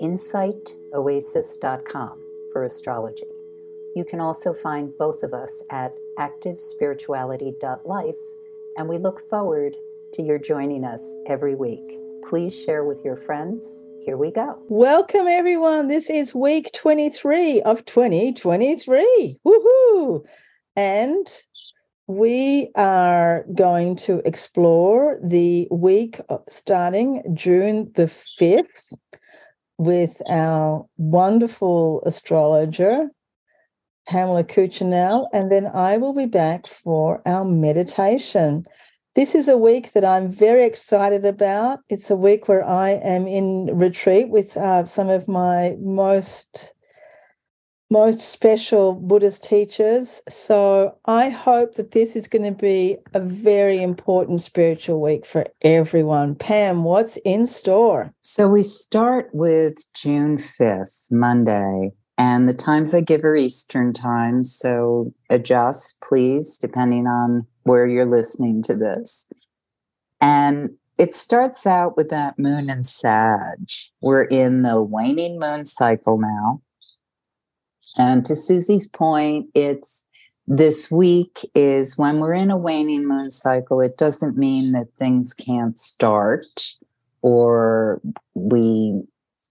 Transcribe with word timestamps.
insightoasis.com 0.00 2.22
for 2.52 2.64
astrology. 2.64 3.26
You 3.94 4.04
can 4.04 4.20
also 4.20 4.52
find 4.54 4.92
both 4.98 5.22
of 5.22 5.34
us 5.34 5.62
at 5.70 5.94
activespirituality.life, 6.18 8.14
and 8.76 8.88
we 8.88 8.98
look 8.98 9.28
forward 9.28 9.76
to 10.14 10.22
your 10.22 10.38
joining 10.38 10.84
us 10.84 11.02
every 11.26 11.54
week. 11.54 11.84
Please 12.28 12.54
share 12.54 12.84
with 12.84 13.04
your 13.04 13.16
friends. 13.16 13.74
Here 14.04 14.16
we 14.16 14.30
go. 14.30 14.58
Welcome, 14.68 15.26
everyone. 15.26 15.88
This 15.88 16.08
is 16.08 16.34
week 16.34 16.70
23 16.74 17.62
of 17.62 17.84
2023. 17.84 19.40
Woohoo! 19.46 20.24
And 20.76 21.26
we 22.06 22.70
are 22.74 23.44
going 23.54 23.96
to 23.96 24.22
explore 24.24 25.18
the 25.22 25.68
week 25.70 26.20
uh, 26.30 26.38
starting 26.48 27.22
June 27.34 27.92
the 27.96 28.04
5th 28.04 28.94
with 29.78 30.20
our 30.28 30.86
wonderful 30.96 32.02
astrologer, 32.04 33.08
Pamela 34.06 34.44
Cucinell, 34.44 35.28
and 35.32 35.50
then 35.50 35.66
I 35.66 35.96
will 35.96 36.12
be 36.12 36.26
back 36.26 36.66
for 36.66 37.22
our 37.24 37.44
meditation. 37.44 38.64
This 39.14 39.34
is 39.34 39.48
a 39.48 39.56
week 39.58 39.92
that 39.92 40.04
I'm 40.04 40.30
very 40.30 40.64
excited 40.64 41.24
about. 41.24 41.80
It's 41.88 42.10
a 42.10 42.16
week 42.16 42.48
where 42.48 42.64
I 42.64 42.90
am 42.90 43.26
in 43.26 43.76
retreat 43.76 44.28
with 44.28 44.56
uh, 44.56 44.84
some 44.84 45.08
of 45.08 45.28
my 45.28 45.76
most 45.80 46.72
most 47.90 48.20
special 48.20 48.94
Buddhist 48.94 49.44
teachers. 49.44 50.20
So 50.28 50.96
I 51.06 51.30
hope 51.30 51.74
that 51.76 51.92
this 51.92 52.16
is 52.16 52.28
going 52.28 52.44
to 52.44 52.58
be 52.58 52.98
a 53.14 53.20
very 53.20 53.82
important 53.82 54.42
spiritual 54.42 55.00
week 55.00 55.24
for 55.24 55.46
everyone. 55.62 56.34
Pam, 56.34 56.84
what's 56.84 57.16
in 57.24 57.46
store? 57.46 58.12
So 58.20 58.48
we 58.48 58.62
start 58.62 59.30
with 59.32 59.76
June 59.94 60.36
5th, 60.36 61.10
Monday, 61.10 61.92
and 62.18 62.48
the 62.48 62.54
times 62.54 62.94
I 62.94 63.00
give 63.00 63.24
are 63.24 63.36
Eastern 63.36 63.92
time. 63.92 64.44
So 64.44 65.10
adjust, 65.30 66.02
please, 66.02 66.58
depending 66.58 67.06
on 67.06 67.46
where 67.62 67.86
you're 67.86 68.06
listening 68.06 68.62
to 68.64 68.76
this. 68.76 69.28
And 70.20 70.70
it 70.98 71.14
starts 71.14 71.64
out 71.64 71.96
with 71.96 72.10
that 72.10 72.38
moon 72.38 72.68
and 72.68 72.84
Sag. 72.84 73.68
We're 74.02 74.24
in 74.24 74.62
the 74.62 74.82
waning 74.82 75.38
moon 75.38 75.64
cycle 75.64 76.18
now. 76.18 76.60
And 77.98 78.24
to 78.26 78.36
Suzy's 78.36 78.88
point, 78.88 79.48
it's 79.54 80.06
this 80.46 80.90
week 80.90 81.40
is 81.54 81.98
when 81.98 82.20
we're 82.20 82.32
in 82.32 82.50
a 82.50 82.56
waning 82.56 83.06
moon 83.06 83.30
cycle, 83.30 83.80
it 83.80 83.98
doesn't 83.98 84.38
mean 84.38 84.72
that 84.72 84.94
things 84.98 85.34
can't 85.34 85.78
start 85.78 86.46
or 87.20 88.00
we 88.34 89.02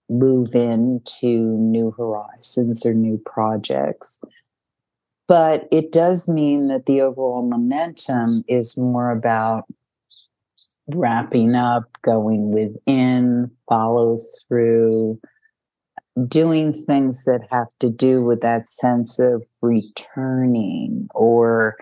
move 0.10 0.56
into 0.56 1.28
new 1.28 1.92
horizons 1.92 2.86
or 2.86 2.94
new 2.94 3.22
projects. 3.26 4.22
But 5.28 5.68
it 5.72 5.92
does 5.92 6.30
mean 6.30 6.70
that 6.70 6.86
the 6.86 7.02
overall 7.02 7.44
momentum 7.44 8.46
is 8.48 8.78
more 8.78 9.12
about 9.12 9.66
wrapping 10.88 11.54
up, 11.54 11.84
going 12.02 12.52
within, 12.52 13.52
follow 13.68 14.18
through, 14.48 15.20
doing 16.26 16.74
things 16.74 17.26
that 17.26 17.48
have 17.52 17.68
to 17.80 17.90
do 17.90 18.24
with 18.24 18.42
that 18.42 18.68
sense 18.68 19.20
of 19.20 19.44
returning 19.62 21.06
or 21.14 21.78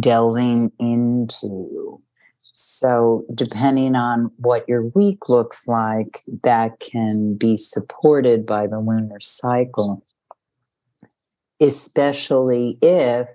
delving 0.00 0.70
into. 0.78 2.00
So, 2.52 3.24
depending 3.34 3.96
on 3.96 4.30
what 4.36 4.68
your 4.68 4.84
week 4.94 5.28
looks 5.28 5.66
like, 5.66 6.20
that 6.44 6.78
can 6.78 7.34
be 7.34 7.56
supported 7.56 8.46
by 8.46 8.68
the 8.68 8.78
lunar 8.78 9.18
cycle, 9.18 10.06
especially 11.60 12.78
if 12.80 13.26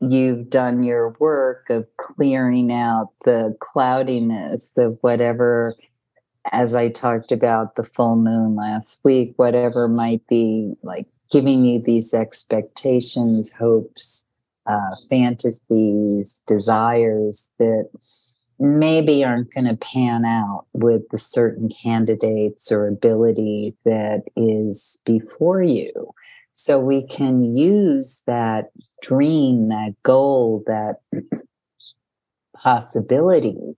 you've 0.00 0.50
done 0.50 0.82
your 0.82 1.14
work 1.20 1.66
of 1.70 1.86
clearing 1.96 2.72
out 2.72 3.10
the 3.24 3.56
cloudiness 3.60 4.76
of 4.76 4.98
whatever 5.02 5.76
as 6.52 6.74
I 6.74 6.88
talked 6.88 7.32
about 7.32 7.76
the 7.76 7.84
full 7.84 8.16
moon 8.16 8.56
last 8.56 9.02
week, 9.04 9.34
whatever 9.36 9.88
might 9.88 10.26
be 10.26 10.74
like 10.82 11.06
giving 11.30 11.64
you 11.64 11.80
these 11.80 12.12
expectations, 12.14 13.52
hopes, 13.52 14.26
uh, 14.66 14.96
fantasies, 15.08 16.42
desires 16.46 17.50
that 17.58 17.88
maybe 18.58 19.24
aren't 19.24 19.52
going 19.54 19.66
to 19.66 19.76
pan 19.76 20.24
out 20.24 20.66
with 20.72 21.08
the 21.10 21.18
certain 21.18 21.68
candidates 21.68 22.70
or 22.70 22.86
ability 22.86 23.74
that 23.84 24.22
is 24.36 25.00
before 25.06 25.62
you. 25.62 25.92
So 26.52 26.78
we 26.78 27.06
can 27.06 27.44
use 27.56 28.22
that 28.26 28.70
dream, 29.02 29.68
that 29.68 29.94
goal, 30.02 30.62
that 30.66 30.96
possibility 32.54 33.76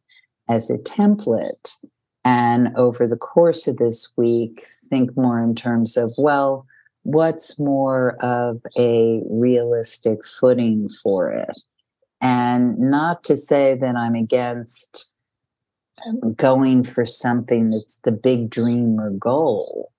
as 0.48 0.68
a 0.68 0.78
template 0.78 1.78
and 2.24 2.68
over 2.76 3.06
the 3.06 3.16
course 3.16 3.66
of 3.66 3.78
this 3.78 4.12
week, 4.16 4.64
think 4.90 5.16
more 5.16 5.42
in 5.42 5.54
terms 5.54 5.96
of, 5.96 6.12
well, 6.18 6.66
what's 7.02 7.58
more 7.58 8.16
of 8.20 8.60
a 8.78 9.22
realistic 9.28 10.24
footing 10.24 10.88
for 11.02 11.32
it? 11.32 11.62
And 12.20 12.78
not 12.78 13.24
to 13.24 13.36
say 13.36 13.74
that 13.74 13.96
I'm 13.96 14.14
against 14.14 15.10
um, 16.06 16.34
going 16.34 16.84
for 16.84 17.04
something 17.04 17.70
that's 17.70 17.98
the 18.04 18.12
big 18.12 18.50
dream 18.50 19.00
or 19.00 19.10
goal. 19.10 19.90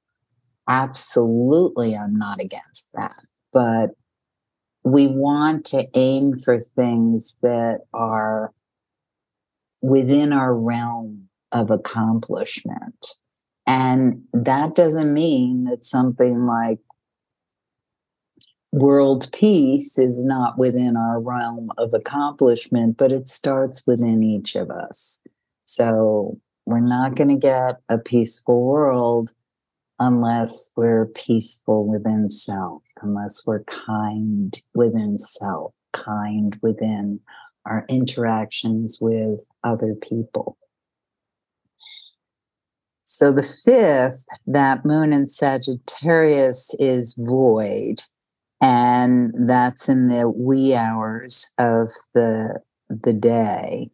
Absolutely, 0.69 1.97
I'm 1.97 2.15
not 2.15 2.39
against 2.39 2.87
that. 2.93 3.15
But 3.51 3.91
we 4.85 5.07
want 5.07 5.65
to 5.65 5.87
aim 5.95 6.37
for 6.37 6.59
things 6.59 7.37
that 7.41 7.81
are 7.93 8.53
within 9.81 10.31
our 10.31 10.55
realm 10.55 11.27
of 11.53 11.71
accomplishment. 11.71 13.07
And 13.65 14.23
that 14.33 14.75
doesn't 14.75 15.13
mean 15.13 15.65
that 15.65 15.85
something 15.85 16.45
like 16.45 16.79
world 18.73 19.29
peace 19.31 19.97
is 19.99 20.23
not 20.23 20.57
within 20.57 20.97
our 20.97 21.21
realm 21.21 21.69
of 21.77 21.93
accomplishment, 21.93 22.97
but 22.97 23.11
it 23.11 23.29
starts 23.29 23.85
within 23.87 24.23
each 24.23 24.55
of 24.55 24.69
us. 24.69 25.21
So 25.65 26.39
we're 26.65 26.79
not 26.79 27.15
going 27.15 27.29
to 27.29 27.35
get 27.35 27.77
a 27.87 27.97
peaceful 27.97 28.65
world 28.65 29.31
unless 29.99 30.71
we're 30.75 31.05
peaceful 31.05 31.87
within 31.87 32.29
self, 32.29 32.81
unless 33.01 33.45
we're 33.45 33.63
kind 33.65 34.59
within 34.73 35.17
self, 35.17 35.73
kind 35.93 36.57
within 36.61 37.19
our 37.65 37.85
interactions 37.89 38.97
with 38.99 39.39
other 39.63 39.93
people. 39.93 40.57
So 43.03 43.31
the 43.31 43.43
fifth, 43.43 44.25
that 44.47 44.85
moon 44.85 45.13
in 45.13 45.27
Sagittarius 45.27 46.73
is 46.79 47.15
void, 47.17 48.01
and 48.61 49.33
that's 49.47 49.89
in 49.89 50.07
the 50.07 50.29
wee 50.29 50.73
hours 50.73 51.53
of 51.57 51.91
the 52.13 52.59
the 52.89 53.13
day. 53.13 53.89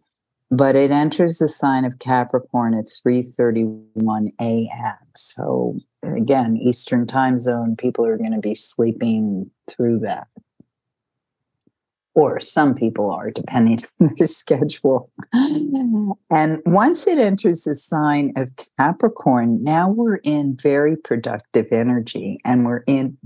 But 0.52 0.76
it 0.76 0.92
enters 0.92 1.38
the 1.38 1.50
sign 1.50 1.86
of 1.86 2.00
Capricorn 2.00 2.76
at 2.76 2.86
3:31 2.86 4.32
a.m. 4.42 4.96
So 5.16 5.78
again, 6.04 6.58
Eastern 6.58 7.08
time 7.08 7.38
zone, 7.38 7.76
people 7.78 8.06
are 8.06 8.18
going 8.18 8.34
to 8.34 8.40
be 8.40 8.56
sleeping 8.56 9.50
through 9.68 9.98
that 10.00 10.28
or 12.20 12.38
some 12.38 12.76
people 12.76 13.10
are, 13.10 13.32
depending 13.32 13.80
on 14.02 14.10
their 14.18 14.28
schedule. 14.28 15.10
and 15.34 16.62
once 16.66 17.08
it 17.08 17.18
enters 17.18 17.64
the 17.64 17.76
sign 17.76 18.34
of 18.36 18.52
Capricorn, 18.78 19.64
now 19.64 19.90
we're 19.90 20.18
in 20.18 20.58
very 20.62 20.98
productive 20.98 21.68
energy 21.72 22.40
and 22.44 22.66
we're 22.66 22.84
in 22.88 23.18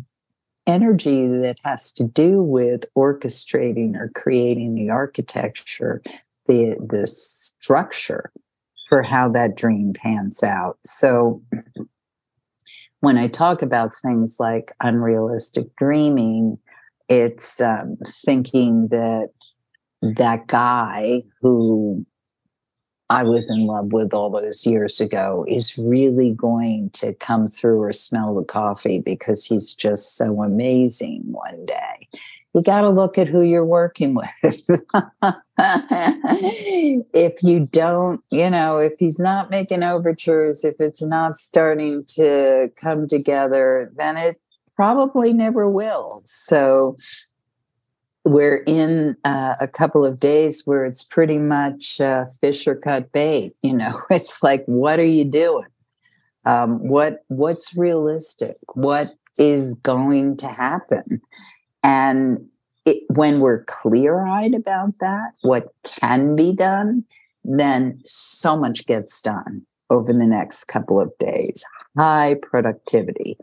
energy 0.68 1.28
that 1.28 1.58
has 1.66 1.92
to 1.94 2.04
do 2.04 2.44
with 2.44 2.86
orchestrating 2.96 3.96
or 3.96 4.12
creating 4.14 4.76
the 4.76 4.92
architecture, 4.92 6.02
the, 6.48 6.78
the 6.80 7.08
structure 7.08 8.32
for 8.90 9.02
how 9.02 9.28
that 9.28 9.58
dream 9.58 9.92
pans 9.94 10.44
out. 10.44 10.78
So 10.86 11.42
when 13.00 13.18
I 13.18 13.28
talk 13.28 13.64
about 13.64 13.96
things 13.96 14.38
like 14.40 14.72
unrealistic 14.82 15.76
dreaming, 15.78 16.60
it's 17.10 17.62
um, 17.62 17.98
thinking 18.06 18.88
that 18.90 19.30
that 20.02 20.48
guy 20.48 21.24
who 21.42 22.06
I 23.10 23.24
was 23.24 23.52
in 23.52 23.68
love 23.68 23.94
with 23.94 24.14
all 24.14 24.30
those 24.32 24.66
years 24.66 25.00
ago 25.00 25.46
is 25.48 25.78
really 25.78 26.32
going 26.32 26.90
to 26.94 27.14
come 27.14 27.46
through 27.46 27.82
or 27.82 27.94
smell 27.94 28.34
the 28.34 28.44
coffee 28.44 29.00
because 29.00 29.46
he's 29.46 29.76
just 29.76 30.18
so 30.18 30.42
amazing 30.42 31.22
one 31.26 31.66
day. 31.66 32.08
You 32.56 32.62
got 32.62 32.82
to 32.82 32.90
look 32.90 33.18
at 33.18 33.28
who 33.28 33.44
you're 33.44 33.66
working 33.66 34.16
with. 34.44 34.70
if 37.14 37.44
you 37.44 37.68
don't, 37.72 38.22
you 38.32 38.50
know, 38.50 38.78
if 38.78 38.94
he's 38.98 39.20
not 39.20 39.52
making 39.52 39.84
overtures, 39.84 40.64
if 40.64 40.76
it's 40.80 41.04
not 41.04 41.38
starting 41.38 42.06
to 42.16 42.72
come 42.78 43.08
together, 43.08 43.92
then 43.96 44.18
it 44.18 44.40
probably 44.76 45.34
never 45.34 45.70
will. 45.70 46.22
So 46.26 46.96
we're 48.26 48.64
in 48.66 49.18
uh, 49.26 49.56
a 49.60 49.68
couple 49.68 50.06
of 50.06 50.20
days 50.20 50.64
where 50.66 50.86
it's 50.86 51.04
pretty 51.04 51.38
much 51.38 52.00
uh, 52.00 52.26
fish 52.40 52.68
or 52.68 52.76
cut 52.76 53.12
bait. 53.12 53.56
You 53.64 53.74
know, 53.74 54.02
it's 54.10 54.42
like, 54.44 54.64
what 54.66 55.00
are 55.00 55.06
you 55.06 55.26
doing? 55.26 55.68
Um, 56.46 56.88
what 56.88 57.24
what's 57.30 57.76
realistic? 57.78 58.58
What 58.74 59.16
is 59.40 59.76
going 59.76 60.38
to 60.38 60.48
happen? 60.48 61.22
And 61.84 62.46
it, 62.86 63.04
when 63.16 63.40
we're 63.40 63.64
clear 63.64 64.26
eyed 64.26 64.54
about 64.54 64.94
that, 65.00 65.32
what 65.42 65.74
can 66.02 66.36
be 66.36 66.52
done, 66.52 67.06
then 67.46 68.02
so 68.06 68.58
much 68.58 68.86
gets 68.86 69.22
done 69.22 69.66
over 69.90 70.12
the 70.12 70.28
next 70.28 70.66
couple 70.66 71.00
of 71.00 71.12
days. 71.18 71.64
High 71.98 72.36
productivity. 72.42 73.38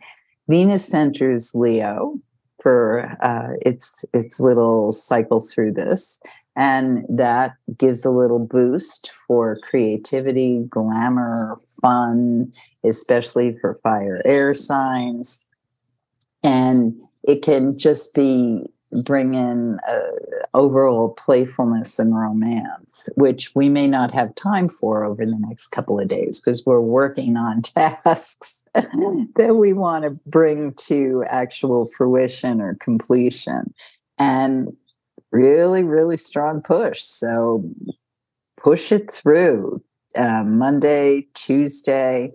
Venus 0.50 0.84
centers 0.84 1.52
Leo 1.54 2.18
for 2.60 3.16
uh, 3.22 3.50
its 3.62 4.04
its 4.12 4.40
little 4.40 4.90
cycle 4.90 5.40
through 5.40 5.72
this, 5.72 6.20
and 6.56 7.06
that 7.08 7.52
gives 7.78 8.04
a 8.04 8.10
little 8.10 8.40
boost 8.40 9.12
for 9.28 9.58
creativity, 9.62 10.64
glamour, 10.68 11.56
fun, 11.80 12.52
especially 12.84 13.56
for 13.60 13.76
fire 13.76 14.20
air 14.24 14.52
signs, 14.52 15.48
and 16.42 17.00
it 17.22 17.42
can 17.42 17.78
just 17.78 18.12
be 18.12 18.66
bring 18.92 19.34
in 19.34 19.78
uh, 19.88 20.08
overall 20.54 21.10
playfulness 21.10 21.98
and 21.98 22.16
romance, 22.16 23.08
which 23.16 23.54
we 23.54 23.68
may 23.68 23.86
not 23.86 24.12
have 24.12 24.34
time 24.34 24.68
for 24.68 25.04
over 25.04 25.24
the 25.24 25.38
next 25.38 25.68
couple 25.68 26.00
of 26.00 26.08
days 26.08 26.40
because 26.40 26.64
we're 26.66 26.80
working 26.80 27.36
on 27.36 27.62
tasks 27.62 28.64
that 28.74 29.56
we 29.56 29.72
want 29.72 30.04
to 30.04 30.10
bring 30.26 30.72
to 30.74 31.24
actual 31.28 31.90
fruition 31.96 32.60
or 32.60 32.76
completion. 32.80 33.72
And 34.18 34.76
really, 35.30 35.84
really 35.84 36.16
strong 36.16 36.60
push. 36.60 37.00
So 37.00 37.64
push 38.56 38.92
it 38.92 39.10
through. 39.10 39.82
Uh, 40.16 40.42
Monday, 40.44 41.28
Tuesday, 41.34 42.32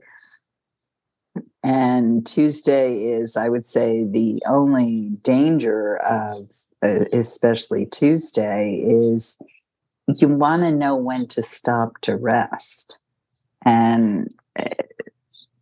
and 1.66 2.24
Tuesday 2.28 3.06
is, 3.06 3.36
I 3.36 3.50
would 3.50 3.66
say, 3.66 4.06
the 4.06 4.40
only 4.48 5.10
danger 5.24 5.98
of, 5.98 6.52
uh, 6.84 7.06
especially 7.12 7.88
Tuesday, 7.88 8.84
is 8.86 9.40
you 10.22 10.28
want 10.28 10.64
to 10.64 10.72
know 10.72 10.96
when 10.96 11.26
to 11.30 11.42
stop 11.42 12.02
to 12.02 12.18
rest. 12.18 13.00
And 13.66 14.32
uh, 14.60 14.66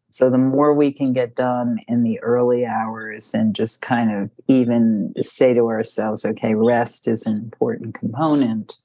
so 0.10 0.30
the 0.30 0.38
more 0.38 0.74
we 0.74 0.92
can 0.92 1.14
get 1.14 1.38
done 1.38 1.78
in 1.88 2.04
the 2.04 2.20
early 2.20 2.66
hours 2.66 3.34
and 3.34 3.56
just 3.56 3.82
kind 3.82 4.12
of 4.12 4.30
even 4.50 5.14
say 5.22 5.54
to 5.54 5.68
ourselves, 5.70 6.26
okay, 6.26 6.54
rest 6.54 7.08
is 7.08 7.26
an 7.26 7.38
important 7.38 7.96
component 7.96 8.76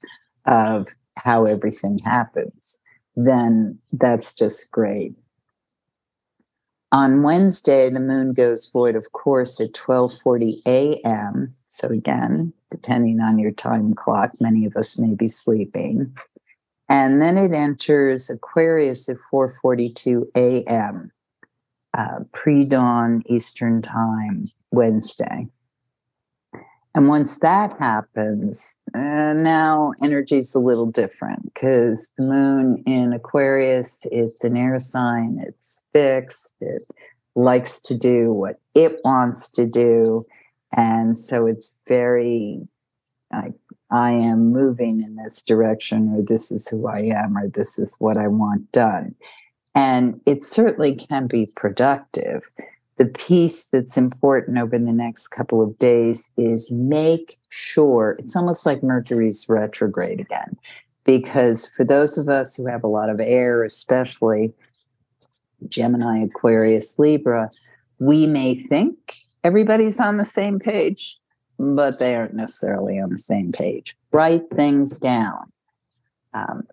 of 0.45 0.87
how 1.17 1.43
everything 1.43 1.99
happens, 1.99 2.81
then 3.17 3.77
that's 3.91 4.33
just 4.33 4.71
great. 4.71 5.15
On 6.91 7.21
Wednesday, 7.21 7.89
the 7.89 7.99
moon 7.99 8.33
goes 8.33 8.65
void, 8.65 8.95
of 8.95 9.11
course, 9.11 9.61
at 9.61 9.73
12:40 9.73 10.61
a.m. 10.65 11.55
So 11.67 11.87
again, 11.89 12.51
depending 12.71 13.21
on 13.21 13.37
your 13.37 13.51
time 13.51 13.93
clock, 13.93 14.31
many 14.39 14.65
of 14.65 14.75
us 14.75 14.97
may 14.97 15.13
be 15.13 15.27
sleeping. 15.27 16.15
And 16.89 17.21
then 17.21 17.37
it 17.37 17.53
enters 17.53 18.29
Aquarius 18.31 19.07
at 19.07 19.17
4:42 19.31 20.31
a.m. 20.35 21.11
Uh, 21.95 22.21
pre-dawn 22.31 23.21
Eastern 23.27 23.81
Time, 23.83 24.49
Wednesday. 24.71 25.47
And 26.95 27.07
once 27.07 27.39
that 27.39 27.75
happens, 27.79 28.75
uh, 28.95 29.33
now 29.33 29.93
energy's 30.01 30.55
a 30.55 30.59
little 30.59 30.87
different 30.87 31.53
because 31.53 32.11
the 32.17 32.25
moon 32.25 32.83
in 32.87 33.13
Aquarius 33.13 34.05
is 34.11 34.37
an 34.41 34.57
air 34.57 34.79
sign, 34.79 35.39
it's 35.47 35.85
fixed, 35.93 36.61
it 36.61 36.81
likes 37.35 37.79
to 37.81 37.97
do 37.97 38.33
what 38.33 38.59
it 38.73 38.99
wants 39.05 39.49
to 39.51 39.67
do. 39.67 40.25
And 40.75 41.17
so 41.17 41.45
it's 41.45 41.79
very 41.87 42.67
like, 43.31 43.53
I 43.91 44.11
am 44.11 44.51
moving 44.51 45.01
in 45.01 45.15
this 45.15 45.41
direction, 45.41 46.13
or 46.15 46.21
this 46.21 46.51
is 46.51 46.67
who 46.69 46.87
I 46.87 47.01
am, 47.01 47.37
or 47.37 47.47
this 47.47 47.79
is 47.79 47.95
what 47.99 48.17
I 48.17 48.27
want 48.27 48.71
done. 48.71 49.15
And 49.75 50.19
it 50.25 50.43
certainly 50.43 50.95
can 50.95 51.27
be 51.27 51.51
productive 51.55 52.43
the 52.99 53.05
piece 53.05 53.65
that's 53.67 53.95
important 53.97 54.57
over 54.57 54.77
the 54.77 54.91
next 54.91 55.29
couple 55.29 55.63
of 55.63 55.79
days 55.79 56.31
is 56.37 56.69
make 56.69 57.39
sure 57.47 58.17
it's 58.19 58.35
almost 58.35 58.65
like 58.65 58.83
Mercury's 58.83 59.45
retrograde 59.47 60.19
again. 60.19 60.57
Because 61.05 61.71
for 61.71 61.85
those 61.85 62.17
of 62.17 62.27
us 62.27 62.57
who 62.57 62.67
have 62.67 62.83
a 62.83 62.89
lot 62.89 63.09
of 63.09 63.21
air, 63.21 63.63
especially 63.63 64.53
Gemini, 65.69 66.19
Aquarius, 66.25 66.99
Libra, 66.99 67.49
we 67.99 68.27
may 68.27 68.53
think 68.53 68.97
everybody's 69.45 69.99
on 69.99 70.17
the 70.17 70.25
same 70.25 70.59
page, 70.59 71.17
but 71.57 71.99
they 71.99 72.15
aren't 72.15 72.35
necessarily 72.35 72.99
on 72.99 73.09
the 73.11 73.17
same 73.17 73.53
page. 73.53 73.95
Write 74.11 74.43
things 74.53 74.97
down. 74.97 75.45
Um, 76.33 76.63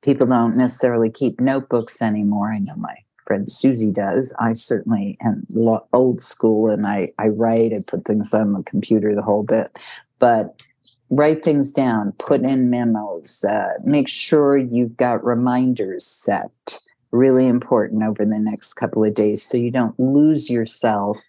people 0.00 0.28
don't 0.28 0.56
necessarily 0.56 1.10
keep 1.10 1.40
notebooks 1.40 2.00
anymore. 2.00 2.52
I 2.52 2.60
know 2.60 2.76
my 2.76 2.94
friend 3.24 3.50
Suzy 3.50 3.90
does. 3.90 4.34
I 4.38 4.52
certainly 4.52 5.16
am 5.22 5.46
old 5.92 6.20
school 6.20 6.70
and 6.70 6.86
I, 6.86 7.12
I 7.18 7.28
write, 7.28 7.72
I 7.72 7.78
put 7.86 8.04
things 8.04 8.32
on 8.34 8.52
the 8.52 8.62
computer 8.62 9.14
the 9.14 9.22
whole 9.22 9.42
bit. 9.42 9.78
But 10.18 10.62
write 11.10 11.44
things 11.44 11.72
down, 11.72 12.12
put 12.18 12.42
in 12.42 12.70
memos, 12.70 13.44
uh, 13.44 13.72
make 13.84 14.08
sure 14.08 14.56
you've 14.56 14.96
got 14.96 15.24
reminders 15.24 16.06
set. 16.06 16.80
Really 17.10 17.46
important 17.46 18.02
over 18.02 18.24
the 18.24 18.40
next 18.40 18.74
couple 18.74 19.04
of 19.04 19.14
days 19.14 19.42
so 19.42 19.56
you 19.56 19.70
don't 19.70 19.98
lose 20.00 20.50
yourself 20.50 21.20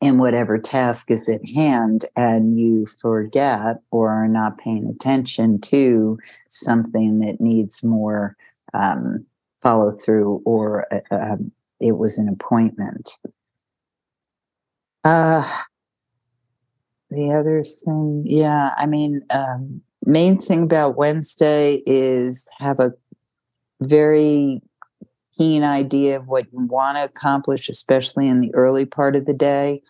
in 0.00 0.18
whatever 0.18 0.56
task 0.56 1.10
is 1.10 1.28
at 1.28 1.46
hand 1.46 2.04
and 2.16 2.58
you 2.58 2.86
forget 2.86 3.80
or 3.90 4.10
are 4.10 4.28
not 4.28 4.56
paying 4.56 4.88
attention 4.88 5.60
to 5.60 6.18
something 6.48 7.18
that 7.20 7.40
needs 7.40 7.84
more 7.84 8.36
um, 8.72 9.26
follow 9.62 9.90
through 9.90 10.42
or 10.44 10.86
uh, 10.92 11.14
um, 11.14 11.52
it 11.80 11.96
was 11.96 12.18
an 12.18 12.28
appointment. 12.28 13.18
Uh, 15.04 15.48
the 17.10 17.32
other 17.32 17.62
thing, 17.64 18.24
yeah, 18.26 18.74
I 18.76 18.86
mean, 18.86 19.22
um, 19.34 19.80
main 20.04 20.38
thing 20.38 20.62
about 20.62 20.96
Wednesday 20.96 21.82
is 21.86 22.46
have 22.58 22.78
a 22.80 22.92
very 23.80 24.60
keen 25.36 25.64
idea 25.64 26.18
of 26.18 26.28
what 26.28 26.52
you 26.52 26.60
want 26.66 26.98
to 26.98 27.04
accomplish, 27.04 27.68
especially 27.68 28.28
in 28.28 28.40
the 28.40 28.54
early 28.54 28.84
part 28.84 29.16
of 29.16 29.26
the 29.26 29.34
day. 29.34 29.82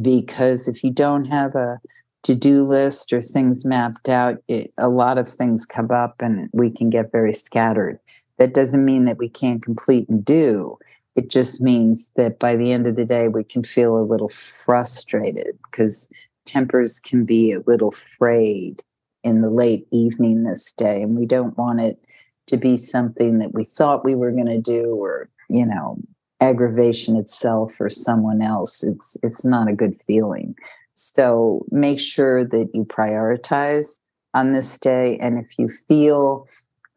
Because 0.00 0.68
if 0.68 0.82
you 0.82 0.90
don't 0.90 1.26
have 1.26 1.54
a 1.54 1.80
to 2.22 2.34
do 2.34 2.62
list 2.62 3.12
or 3.12 3.22
things 3.22 3.64
mapped 3.64 4.08
out, 4.08 4.36
it, 4.46 4.72
a 4.76 4.88
lot 4.88 5.18
of 5.18 5.28
things 5.28 5.64
come 5.64 5.90
up 5.90 6.16
and 6.20 6.48
we 6.52 6.70
can 6.70 6.90
get 6.90 7.12
very 7.12 7.32
scattered. 7.32 7.98
That 8.40 8.54
doesn't 8.54 8.84
mean 8.84 9.04
that 9.04 9.18
we 9.18 9.28
can't 9.28 9.62
complete 9.62 10.08
and 10.08 10.24
do. 10.24 10.78
It 11.14 11.30
just 11.30 11.60
means 11.60 12.10
that 12.16 12.38
by 12.38 12.56
the 12.56 12.72
end 12.72 12.86
of 12.86 12.96
the 12.96 13.04
day, 13.04 13.28
we 13.28 13.44
can 13.44 13.62
feel 13.62 13.96
a 13.96 14.02
little 14.02 14.30
frustrated 14.30 15.58
because 15.64 16.10
tempers 16.46 16.98
can 16.98 17.26
be 17.26 17.52
a 17.52 17.60
little 17.66 17.92
frayed 17.92 18.82
in 19.22 19.42
the 19.42 19.50
late 19.50 19.86
evening 19.92 20.44
this 20.44 20.72
day. 20.72 21.02
And 21.02 21.18
we 21.18 21.26
don't 21.26 21.56
want 21.58 21.80
it 21.80 22.06
to 22.46 22.56
be 22.56 22.78
something 22.78 23.36
that 23.38 23.52
we 23.52 23.62
thought 23.62 24.06
we 24.06 24.14
were 24.14 24.32
going 24.32 24.46
to 24.46 24.58
do 24.58 24.98
or, 25.00 25.28
you 25.50 25.66
know, 25.66 25.98
aggravation 26.40 27.16
itself 27.16 27.74
or 27.78 27.90
someone 27.90 28.40
else. 28.40 28.82
It's 28.82 29.18
it's 29.22 29.44
not 29.44 29.68
a 29.68 29.74
good 29.74 29.94
feeling. 29.94 30.54
So 30.94 31.66
make 31.70 32.00
sure 32.00 32.46
that 32.46 32.70
you 32.72 32.86
prioritize 32.86 34.00
on 34.32 34.52
this 34.52 34.78
day. 34.78 35.18
And 35.18 35.38
if 35.38 35.58
you 35.58 35.68
feel 35.68 36.46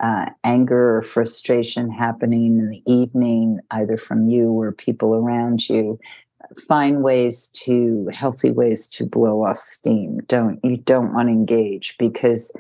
uh, 0.04 0.26
anger 0.44 0.98
or 0.98 1.02
frustration 1.02 1.90
happening 1.90 2.60
in 2.60 2.70
the 2.70 2.84
evening, 2.86 3.60
either 3.72 3.96
from 3.96 4.30
you 4.30 4.50
or 4.50 4.74
people 4.74 5.16
around 5.16 5.70
you, 5.70 5.98
find 6.68 7.04
ways 7.04 7.48
to 7.54 8.10
healthy 8.14 8.52
ways 8.52 8.90
to 8.90 9.06
blow 9.06 9.46
off 9.46 9.58
steam. 9.58 10.20
Don't 10.28 10.60
you 10.62 10.76
don't 10.76 11.14
want 11.14 11.30
to 11.30 11.32
engage 11.32 11.98
because 11.98 12.54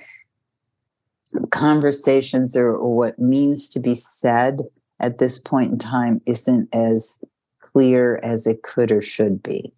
conversations 1.51 2.55
or, 2.55 2.69
or 2.69 2.95
what 2.95 3.19
means 3.19 3.67
to 3.69 3.79
be 3.81 3.93
said 3.93 4.62
at 5.01 5.17
this 5.17 5.38
point 5.38 5.73
in 5.73 5.77
time 5.77 6.21
isn't 6.25 6.73
as 6.73 7.19
clear 7.59 8.21
as 8.23 8.47
it 8.47 8.63
could 8.63 8.89
or 8.89 9.01
should 9.01 9.43
be. 9.43 9.73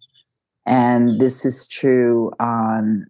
And 0.66 1.20
this 1.20 1.44
is 1.44 1.66
true 1.66 2.30
on 2.38 3.06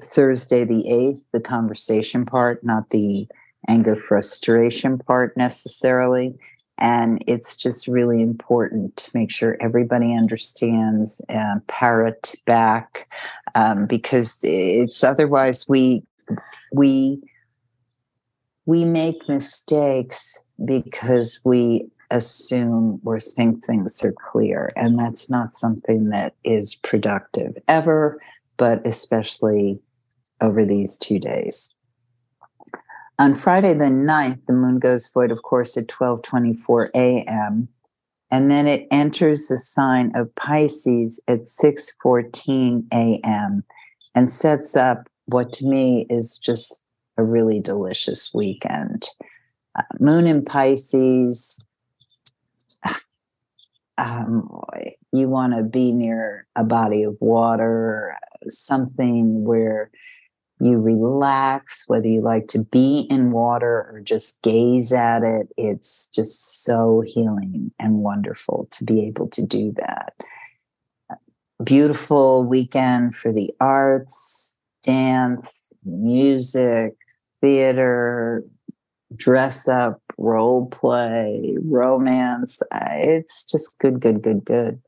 Thursday, 0.00 0.62
the 0.62 0.84
8th, 0.88 1.24
the 1.32 1.40
conversation 1.40 2.24
part, 2.26 2.62
not 2.62 2.90
the 2.90 3.26
anger 3.68 3.96
frustration 3.96 4.98
part 4.98 5.36
necessarily. 5.36 6.38
And 6.78 7.22
it's 7.26 7.56
just 7.56 7.88
really 7.88 8.20
important 8.20 8.96
to 8.98 9.18
make 9.18 9.30
sure 9.30 9.56
everybody 9.60 10.14
understands 10.14 11.22
and 11.28 11.66
parrot 11.68 12.34
back 12.44 13.08
um, 13.54 13.86
because 13.86 14.38
it's 14.42 15.02
otherwise 15.02 15.66
we 15.68 16.02
we 16.72 17.22
we 18.66 18.84
make 18.84 19.28
mistakes 19.28 20.44
because 20.64 21.40
we 21.44 21.88
assume 22.10 23.00
or 23.04 23.18
think 23.20 23.64
things 23.64 24.04
are 24.04 24.14
clear. 24.30 24.70
And 24.76 24.98
that's 24.98 25.30
not 25.30 25.54
something 25.54 26.10
that 26.10 26.34
is 26.44 26.74
productive 26.74 27.56
ever, 27.68 28.20
but 28.56 28.86
especially 28.86 29.80
over 30.40 30.64
these 30.64 30.98
two 30.98 31.18
days. 31.18 31.75
On 33.18 33.34
Friday 33.34 33.72
the 33.72 33.86
9th, 33.86 34.44
the 34.46 34.52
moon 34.52 34.78
goes 34.78 35.08
void, 35.08 35.30
of 35.30 35.42
course, 35.42 35.76
at 35.76 35.88
12:24 35.88 36.90
a.m. 36.94 37.68
And 38.30 38.50
then 38.50 38.66
it 38.66 38.86
enters 38.90 39.46
the 39.46 39.56
sign 39.56 40.12
of 40.14 40.34
Pisces 40.34 41.22
at 41.26 41.46
6:14 41.46 42.84
a.m. 42.92 43.64
and 44.14 44.30
sets 44.30 44.76
up 44.76 45.08
what 45.26 45.52
to 45.54 45.66
me 45.66 46.06
is 46.10 46.38
just 46.38 46.84
a 47.16 47.24
really 47.24 47.58
delicious 47.58 48.32
weekend. 48.34 49.08
Uh, 49.78 49.82
moon 49.98 50.26
in 50.26 50.44
Pisces, 50.44 51.64
um, 53.98 54.62
you 55.12 55.28
want 55.28 55.54
to 55.54 55.62
be 55.62 55.92
near 55.92 56.46
a 56.54 56.64
body 56.64 57.02
of 57.02 57.16
water, 57.20 58.14
something 58.48 59.44
where 59.44 59.90
you 60.58 60.78
relax, 60.78 61.84
whether 61.86 62.06
you 62.06 62.20
like 62.20 62.48
to 62.48 62.64
be 62.64 63.06
in 63.10 63.30
water 63.30 63.90
or 63.92 64.00
just 64.02 64.40
gaze 64.42 64.92
at 64.92 65.22
it. 65.22 65.48
It's 65.56 66.08
just 66.08 66.64
so 66.64 67.02
healing 67.04 67.72
and 67.78 67.98
wonderful 67.98 68.68
to 68.72 68.84
be 68.84 69.06
able 69.06 69.28
to 69.28 69.44
do 69.44 69.72
that. 69.76 70.14
Beautiful 71.62 72.44
weekend 72.44 73.14
for 73.14 73.32
the 73.32 73.50
arts, 73.60 74.58
dance, 74.82 75.72
music, 75.84 76.94
theater, 77.40 78.44
dress 79.14 79.68
up, 79.68 80.00
role 80.18 80.66
play, 80.66 81.56
romance. 81.62 82.62
Uh, 82.72 82.88
it's 82.92 83.44
just 83.50 83.78
good, 83.78 84.00
good, 84.00 84.22
good, 84.22 84.44
good. 84.44 84.80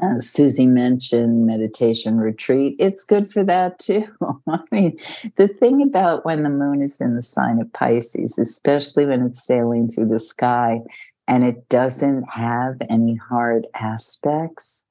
Uh, 0.00 0.20
Suzy 0.20 0.66
mentioned 0.66 1.44
meditation 1.44 2.18
retreat. 2.18 2.76
It's 2.78 3.02
good 3.02 3.28
for 3.28 3.42
that 3.44 3.80
too. 3.80 4.06
I 4.48 4.60
mean, 4.70 4.98
the 5.36 5.48
thing 5.48 5.82
about 5.82 6.24
when 6.24 6.44
the 6.44 6.50
moon 6.50 6.82
is 6.82 7.00
in 7.00 7.16
the 7.16 7.22
sign 7.22 7.60
of 7.60 7.72
Pisces, 7.72 8.38
especially 8.38 9.06
when 9.06 9.22
it's 9.22 9.44
sailing 9.44 9.88
through 9.88 10.08
the 10.08 10.20
sky 10.20 10.80
and 11.26 11.44
it 11.44 11.68
doesn't 11.68 12.24
have 12.30 12.76
any 12.88 13.16
hard 13.16 13.66
aspects, 13.74 14.86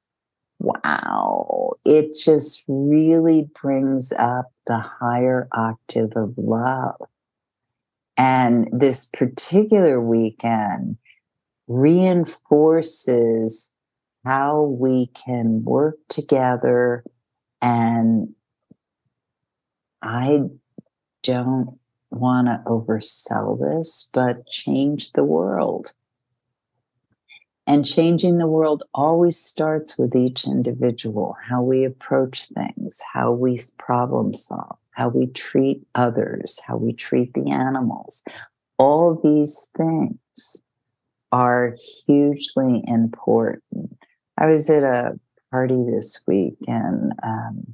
wow, 0.60 1.72
it 1.86 2.14
just 2.14 2.66
really 2.68 3.48
brings 3.62 4.12
up 4.12 4.52
the 4.66 4.80
higher 4.80 5.48
octave 5.54 6.12
of 6.18 6.38
love. 6.38 7.02
And 8.18 8.68
this 8.74 9.06
particular 9.06 10.02
weekend 10.02 10.98
reinforces 11.68 13.74
how 14.28 14.64
we 14.64 15.10
can 15.26 15.64
work 15.64 15.96
together. 16.10 17.02
And 17.62 18.36
I 20.02 20.42
don't 21.24 21.80
want 22.12 22.48
to 22.48 22.62
oversell 22.66 23.58
this, 23.58 24.10
but 24.14 24.46
change 24.48 25.14
the 25.14 25.24
world. 25.24 25.94
And 27.66 27.86
changing 27.86 28.38
the 28.38 28.48
world 28.48 28.84
always 28.94 29.40
starts 29.40 29.98
with 29.98 30.14
each 30.14 30.46
individual, 30.46 31.38
how 31.50 31.64
we 31.64 31.86
approach 31.86 32.48
things, 32.48 33.02
how 33.14 33.32
we 33.32 33.58
problem 33.78 34.34
solve, 34.34 34.78
how 34.92 35.08
we 35.08 35.28
treat 35.28 35.88
others, 35.96 36.60
how 36.68 36.76
we 36.76 36.92
treat 36.92 37.34
the 37.34 37.50
animals. 37.52 38.26
All 38.78 39.22
these 39.24 39.70
things 39.78 40.64
are 41.32 41.78
hugely 42.06 42.84
important. 42.88 43.98
I 44.38 44.46
was 44.46 44.70
at 44.70 44.84
a 44.84 45.20
party 45.52 45.84
this 45.90 46.24
week 46.28 46.56
and 46.68 47.14
um, 47.24 47.74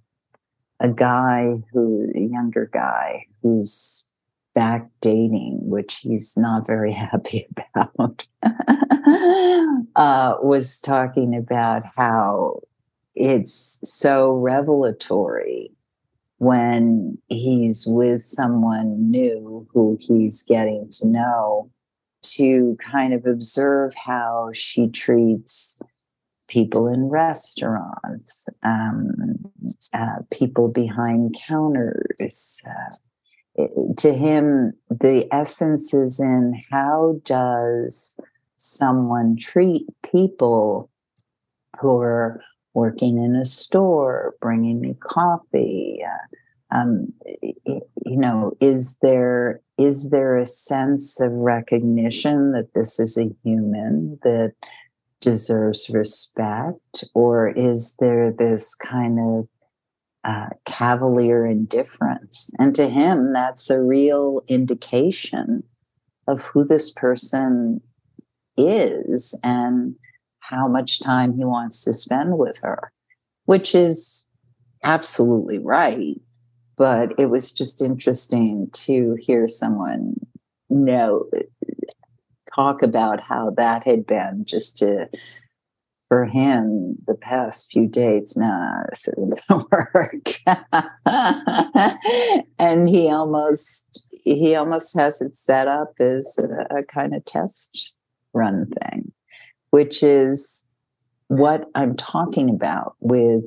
a 0.80 0.90
guy 0.90 1.56
who, 1.72 2.12
a 2.16 2.20
younger 2.20 2.70
guy 2.72 3.26
who's 3.42 4.12
back 4.56 4.88
dating, 5.02 5.60
which 5.64 5.98
he's 5.98 6.38
not 6.38 6.66
very 6.66 6.94
happy 6.94 7.48
about, 7.76 8.28
uh, 9.96 10.36
was 10.42 10.80
talking 10.80 11.36
about 11.36 11.84
how 11.96 12.62
it's 13.16 13.80
so 13.84 14.34
revelatory 14.34 15.72
when 16.38 17.18
he's 17.28 17.86
with 17.88 18.22
someone 18.22 19.10
new 19.10 19.68
who 19.72 19.98
he's 20.00 20.44
getting 20.44 20.88
to 20.90 21.08
know 21.08 21.70
to 22.22 22.78
kind 22.92 23.14
of 23.14 23.26
observe 23.26 23.94
how 23.96 24.50
she 24.54 24.88
treats 24.90 25.82
people 26.54 26.88
in 26.88 27.10
restaurants, 27.10 28.48
um, 28.62 29.10
uh, 29.94 30.20
people 30.32 30.68
behind 30.68 31.36
counters, 31.48 32.64
uh, 32.70 33.66
to 33.98 34.14
him, 34.14 34.74
the 34.90 35.28
essence 35.32 35.94
is 35.94 36.20
in 36.20 36.62
how 36.72 37.20
does 37.26 38.20
someone 38.58 39.36
treat 39.36 39.86
people 40.04 40.92
who 41.80 42.00
are 42.00 42.40
working 42.76 43.18
in 43.18 43.36
a 43.36 43.46
store, 43.46 44.36
bringing 44.40 44.80
me 44.80 44.96
coffee. 45.00 46.00
Uh, 46.06 46.76
um, 46.76 47.14
you 47.72 48.18
know, 48.18 48.54
is 48.60 48.98
there 49.02 49.62
is 49.78 50.12
there 50.12 50.38
a 50.38 50.46
sense 50.46 51.20
of 51.20 51.32
recognition 51.32 52.52
that 52.52 52.74
this 52.74 53.00
is 53.00 53.18
a 53.18 53.30
human 53.44 54.20
that 54.24 54.54
deserves 55.24 55.90
respect, 55.94 57.04
or 57.14 57.50
is 57.50 57.96
there 58.00 58.32
this 58.32 58.76
kind 58.76 59.20
of 59.20 59.48
uh, 60.24 60.50
cavalier 60.66 61.46
indifference. 61.46 62.50
And 62.58 62.74
to 62.76 62.88
him, 62.88 63.34
that's 63.34 63.70
a 63.70 63.82
real 63.82 64.42
indication 64.48 65.64
of 66.28 66.44
who 66.46 66.64
this 66.64 66.92
person 66.92 67.82
is 68.58 69.38
and 69.44 69.96
how 70.40 70.68
much 70.68 71.02
time 71.02 71.36
he 71.36 71.44
wants 71.44 71.84
to 71.84 71.94
spend 71.94 72.38
with 72.38 72.58
her, 72.60 72.92
which 73.46 73.76
is 73.76 74.28
absolutely 74.84 75.60
right. 75.60 76.16
But 76.78 77.20
it 77.20 77.28
was 77.28 77.52
just 77.52 77.82
interesting 77.82 78.70
to 78.74 79.18
hear 79.20 79.48
someone 79.48 80.16
know 80.70 81.26
talk 82.56 82.82
about 82.82 83.22
how 83.22 83.52
that 83.58 83.84
had 83.84 84.06
been 84.06 84.44
just 84.46 84.78
to 84.78 85.10
for 86.14 86.26
him, 86.26 86.96
the 87.08 87.16
past 87.16 87.72
few 87.72 87.88
dates, 87.88 88.38
nah, 88.38 88.84
this 88.92 89.08
isn't 89.08 89.42
work. 89.72 90.30
and 92.60 92.88
he 92.88 93.10
almost 93.10 94.08
he 94.24 94.54
almost 94.54 94.96
has 94.96 95.24
it 95.24 95.36
set 95.36 95.68
up 95.68 95.94
as 96.00 96.38
a, 96.38 96.78
a 96.78 96.84
kind 96.84 97.16
of 97.16 97.26
test 97.26 97.96
run 98.34 98.68
thing, 98.80 99.12
which 99.72 100.04
is 100.04 100.64
what 101.30 101.66
I'm 101.74 101.96
talking 101.96 102.48
about 102.48 102.96
with 103.00 103.46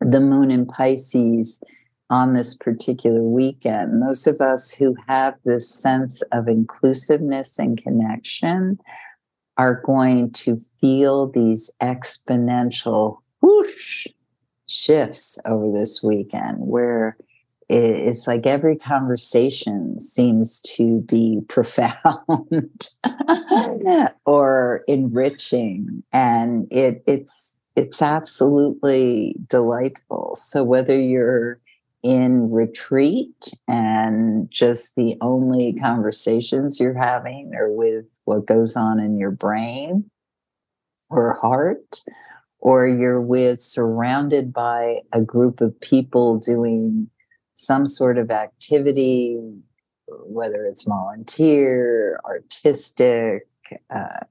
the 0.00 0.20
moon 0.20 0.50
in 0.50 0.64
Pisces 0.64 1.62
on 2.10 2.34
this 2.34 2.54
particular 2.56 3.22
weekend. 3.22 4.02
Those 4.02 4.26
of 4.26 4.40
us 4.40 4.74
who 4.74 4.96
have 5.08 5.34
this 5.44 5.72
sense 5.72 6.22
of 6.32 6.48
inclusiveness 6.48 7.58
and 7.58 7.80
connection 7.80 8.78
are 9.56 9.80
going 9.84 10.32
to 10.32 10.58
feel 10.80 11.28
these 11.28 11.70
exponential 11.80 13.18
whoosh 13.40 14.06
shifts 14.66 15.38
over 15.46 15.70
this 15.72 16.02
weekend 16.02 16.58
where 16.58 17.16
it's 17.68 18.26
like 18.26 18.46
every 18.46 18.76
conversation 18.76 20.00
seems 20.00 20.60
to 20.62 21.00
be 21.02 21.40
profound 21.48 22.88
or 24.26 24.82
enriching 24.88 26.02
and 26.12 26.66
it 26.70 27.02
it's 27.06 27.54
it's 27.76 28.02
absolutely 28.02 29.36
delightful 29.46 30.34
so 30.34 30.64
whether 30.64 30.98
you're 30.98 31.60
in 32.02 32.50
retreat 32.50 33.52
and 33.68 34.50
just 34.50 34.96
the 34.96 35.16
only 35.20 35.74
conversations 35.74 36.80
you're 36.80 36.98
having 36.98 37.52
are 37.54 37.70
with 37.70 38.06
what 38.24 38.46
goes 38.46 38.76
on 38.76 38.98
in 38.98 39.18
your 39.18 39.30
brain 39.30 40.10
or 41.10 41.34
heart 41.34 42.00
or 42.60 42.86
you're 42.86 43.20
with 43.20 43.60
surrounded 43.60 44.52
by 44.52 45.00
a 45.12 45.20
group 45.20 45.60
of 45.60 45.78
people 45.80 46.38
doing 46.38 47.10
some 47.54 47.86
sort 47.86 48.18
of 48.18 48.30
activity, 48.30 49.38
whether 50.06 50.64
it's 50.64 50.86
volunteer, 50.86 52.20
artistic, 52.24 53.46
uh, 53.90 54.24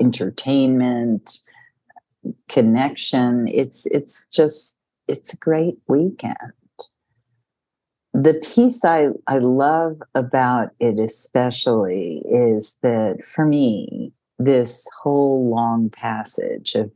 entertainment, 0.00 1.40
connection. 2.48 3.46
It's 3.48 3.86
it's 3.86 4.26
just 4.28 4.78
it's 5.08 5.34
a 5.34 5.38
great 5.38 5.78
weekend. 5.88 6.52
The 8.14 8.34
piece 8.54 8.84
I, 8.84 9.08
I 9.26 9.38
love 9.38 10.00
about 10.14 10.70
it 10.80 10.98
especially 10.98 12.22
is 12.26 12.76
that 12.82 13.24
for 13.24 13.44
me, 13.44 14.12
this 14.38 14.88
whole 15.02 15.50
long 15.50 15.90
passage 15.90 16.74
of 16.74 16.90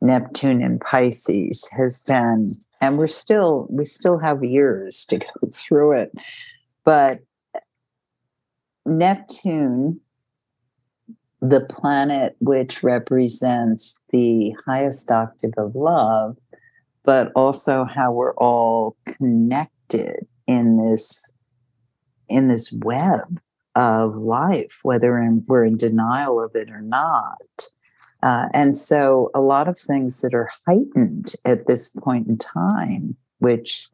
Neptune 0.00 0.62
and 0.62 0.80
Pisces 0.80 1.68
has 1.72 2.02
been, 2.02 2.48
and 2.80 2.98
we're 2.98 3.06
still, 3.06 3.66
we 3.70 3.84
still 3.84 4.18
have 4.18 4.44
years 4.44 5.04
to 5.06 5.18
go 5.18 5.26
through 5.52 5.92
it. 5.92 6.12
But 6.84 7.20
Neptune, 8.84 10.00
the 11.40 11.66
planet 11.70 12.36
which 12.40 12.82
represents 12.82 13.98
the 14.10 14.52
highest 14.66 15.10
octave 15.10 15.54
of 15.56 15.74
love, 15.74 16.36
but 17.04 17.32
also 17.34 17.84
how 17.84 18.12
we're 18.12 18.34
all 18.34 18.96
connected 19.04 20.26
in 20.52 20.78
this 20.78 21.32
in 22.28 22.48
this 22.48 22.72
web 22.84 23.40
of 23.74 24.16
life, 24.16 24.80
whether 24.82 25.18
in, 25.18 25.44
we're 25.46 25.64
in 25.64 25.76
denial 25.76 26.42
of 26.42 26.52
it 26.54 26.70
or 26.70 26.80
not. 26.80 27.66
Uh, 28.22 28.46
and 28.54 28.76
so, 28.76 29.30
a 29.34 29.40
lot 29.40 29.66
of 29.66 29.78
things 29.78 30.20
that 30.20 30.34
are 30.34 30.48
heightened 30.66 31.34
at 31.44 31.66
this 31.66 31.90
point 31.90 32.28
in 32.28 32.38
time, 32.38 33.16
which 33.38 33.88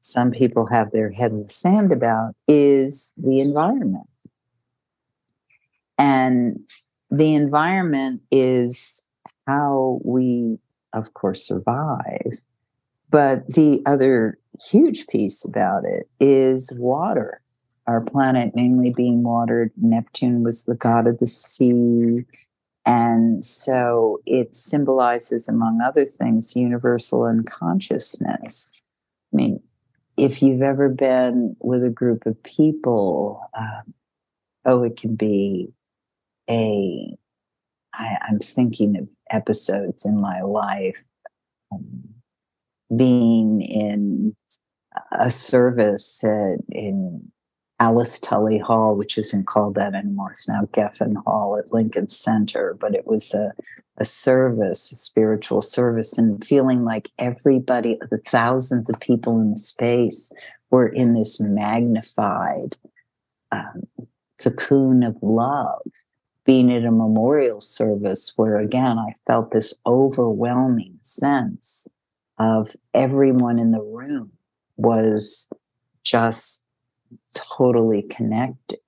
some 0.00 0.30
people 0.30 0.66
have 0.70 0.92
their 0.92 1.10
head 1.10 1.32
in 1.32 1.42
the 1.42 1.48
sand 1.48 1.92
about, 1.92 2.34
is 2.46 3.12
the 3.16 3.40
environment. 3.40 4.06
And 5.98 6.60
the 7.10 7.34
environment 7.34 8.22
is 8.30 9.08
how 9.46 10.00
we, 10.04 10.58
of 10.92 11.14
course, 11.14 11.46
survive. 11.46 12.44
But 13.14 13.46
the 13.46 13.80
other 13.86 14.40
huge 14.60 15.06
piece 15.06 15.48
about 15.48 15.84
it 15.84 16.08
is 16.18 16.76
water. 16.80 17.40
Our 17.86 18.00
planet 18.00 18.56
mainly 18.56 18.90
being 18.90 19.22
watered. 19.22 19.70
Neptune 19.76 20.42
was 20.42 20.64
the 20.64 20.74
god 20.74 21.06
of 21.06 21.18
the 21.18 21.28
sea. 21.28 22.24
And 22.84 23.44
so 23.44 24.18
it 24.26 24.56
symbolizes, 24.56 25.48
among 25.48 25.80
other 25.80 26.06
things, 26.06 26.56
universal 26.56 27.22
unconsciousness. 27.22 28.72
I 29.32 29.36
mean, 29.36 29.60
if 30.16 30.42
you've 30.42 30.62
ever 30.62 30.88
been 30.88 31.54
with 31.60 31.84
a 31.84 31.90
group 31.90 32.26
of 32.26 32.42
people, 32.42 33.48
um, 33.56 33.94
oh, 34.64 34.82
it 34.82 34.96
can 34.96 35.14
be 35.14 35.72
a. 36.50 37.16
I, 37.94 38.16
I'm 38.28 38.40
thinking 38.40 38.96
of 38.96 39.08
episodes 39.30 40.04
in 40.04 40.20
my 40.20 40.40
life 40.40 41.00
um, 41.70 42.13
being 42.96 43.60
in 43.60 44.34
a 45.20 45.30
service 45.30 46.22
at, 46.24 46.58
in 46.70 47.30
Alice 47.80 48.20
Tully 48.20 48.58
Hall, 48.58 48.94
which 48.94 49.18
isn't 49.18 49.46
called 49.46 49.74
that 49.74 49.94
anymore. 49.94 50.30
It's 50.32 50.48
now 50.48 50.62
Geffen 50.72 51.16
Hall 51.24 51.58
at 51.58 51.72
Lincoln 51.72 52.08
Center, 52.08 52.76
but 52.80 52.94
it 52.94 53.06
was 53.06 53.34
a, 53.34 53.52
a 53.98 54.04
service, 54.04 54.92
a 54.92 54.96
spiritual 54.96 55.60
service, 55.60 56.16
and 56.16 56.44
feeling 56.44 56.84
like 56.84 57.10
everybody, 57.18 57.98
the 58.10 58.20
thousands 58.30 58.88
of 58.88 59.00
people 59.00 59.40
in 59.40 59.50
the 59.50 59.58
space, 59.58 60.32
were 60.70 60.88
in 60.88 61.14
this 61.14 61.40
magnified 61.40 62.76
um, 63.52 63.82
cocoon 64.38 65.02
of 65.02 65.16
love. 65.22 65.82
Being 66.46 66.70
at 66.70 66.84
a 66.84 66.90
memorial 66.90 67.62
service 67.62 68.34
where, 68.36 68.58
again, 68.58 68.98
I 68.98 69.14
felt 69.26 69.50
this 69.50 69.80
overwhelming 69.86 70.98
sense 71.00 71.88
of 72.38 72.70
everyone 72.92 73.58
in 73.58 73.70
the 73.70 73.80
room 73.80 74.32
was 74.76 75.50
just 76.02 76.66
totally 77.34 78.02
connected. 78.02 78.78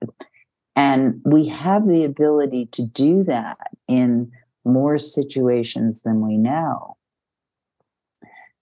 And 0.75 1.21
we 1.25 1.47
have 1.47 1.87
the 1.87 2.03
ability 2.03 2.67
to 2.73 2.87
do 2.87 3.23
that 3.23 3.71
in 3.87 4.31
more 4.63 4.97
situations 4.97 6.01
than 6.01 6.25
we 6.25 6.37
know. 6.37 6.97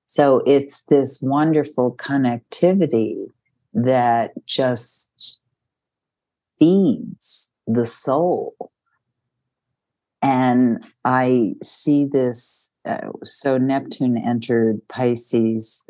So 0.06 0.42
it's 0.46 0.84
this 0.84 1.22
wonderful 1.22 1.96
connectivity 1.98 3.26
that 3.74 4.32
just 4.46 5.42
feeds 6.60 7.52
the 7.68 7.86
soul. 7.86 8.56
And 10.26 10.84
I 11.06 11.54
see 11.62 12.08
this. 12.08 12.74
Uh, 12.84 13.12
so 13.24 13.60
Neptune 13.60 14.18
entered 14.18 14.82
Pisces 14.88 15.86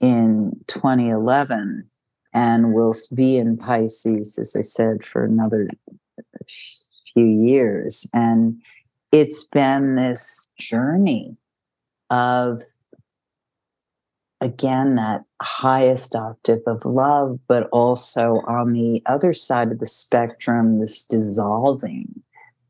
in 0.00 0.58
2011 0.66 1.88
and 2.34 2.74
will 2.74 2.92
be 3.14 3.36
in 3.36 3.56
Pisces, 3.56 4.40
as 4.40 4.56
I 4.58 4.62
said, 4.62 5.04
for 5.04 5.24
another 5.24 5.68
few 7.14 7.26
years. 7.26 8.10
And 8.12 8.60
it's 9.12 9.44
been 9.44 9.94
this 9.94 10.48
journey 10.58 11.36
of, 12.10 12.64
again, 14.40 14.96
that 14.96 15.22
highest 15.40 16.16
octave 16.16 16.62
of 16.66 16.84
love, 16.84 17.38
but 17.46 17.68
also 17.70 18.42
on 18.48 18.72
the 18.72 19.00
other 19.06 19.32
side 19.32 19.70
of 19.70 19.78
the 19.78 19.86
spectrum, 19.86 20.80
this 20.80 21.06
dissolving, 21.06 22.24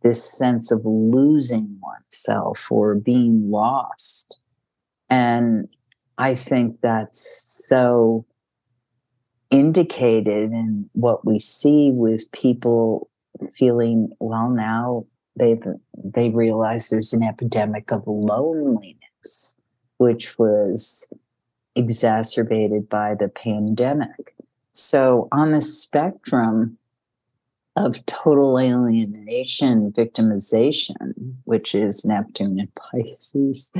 this 0.06 0.22
sense 0.22 0.70
of 0.70 0.82
losing 0.84 1.78
oneself 1.82 2.70
or 2.70 2.94
being 2.94 3.50
lost. 3.50 4.38
And 5.10 5.68
I 6.16 6.34
think 6.34 6.80
that's 6.80 7.66
so 7.66 8.24
indicated 9.50 10.52
in 10.52 10.88
what 10.92 11.26
we 11.26 11.40
see 11.40 11.90
with 11.92 12.30
people 12.32 13.08
feeling 13.52 14.10
well 14.18 14.48
now 14.48 15.04
they've 15.38 15.62
they 16.02 16.30
realize 16.30 16.88
there's 16.88 17.12
an 17.12 17.22
epidemic 17.22 17.92
of 17.92 18.02
loneliness 18.06 19.60
which 19.98 20.36
was 20.36 21.12
exacerbated 21.76 22.88
by 22.88 23.14
the 23.14 23.28
pandemic 23.28 24.34
so 24.72 25.28
on 25.30 25.52
the 25.52 25.62
spectrum 25.62 26.76
of 27.76 28.04
total 28.06 28.58
alienation 28.58 29.92
victimization 29.92 31.34
which 31.44 31.74
is 31.74 32.04
neptune 32.04 32.58
and 32.58 32.74
pisces 32.74 33.72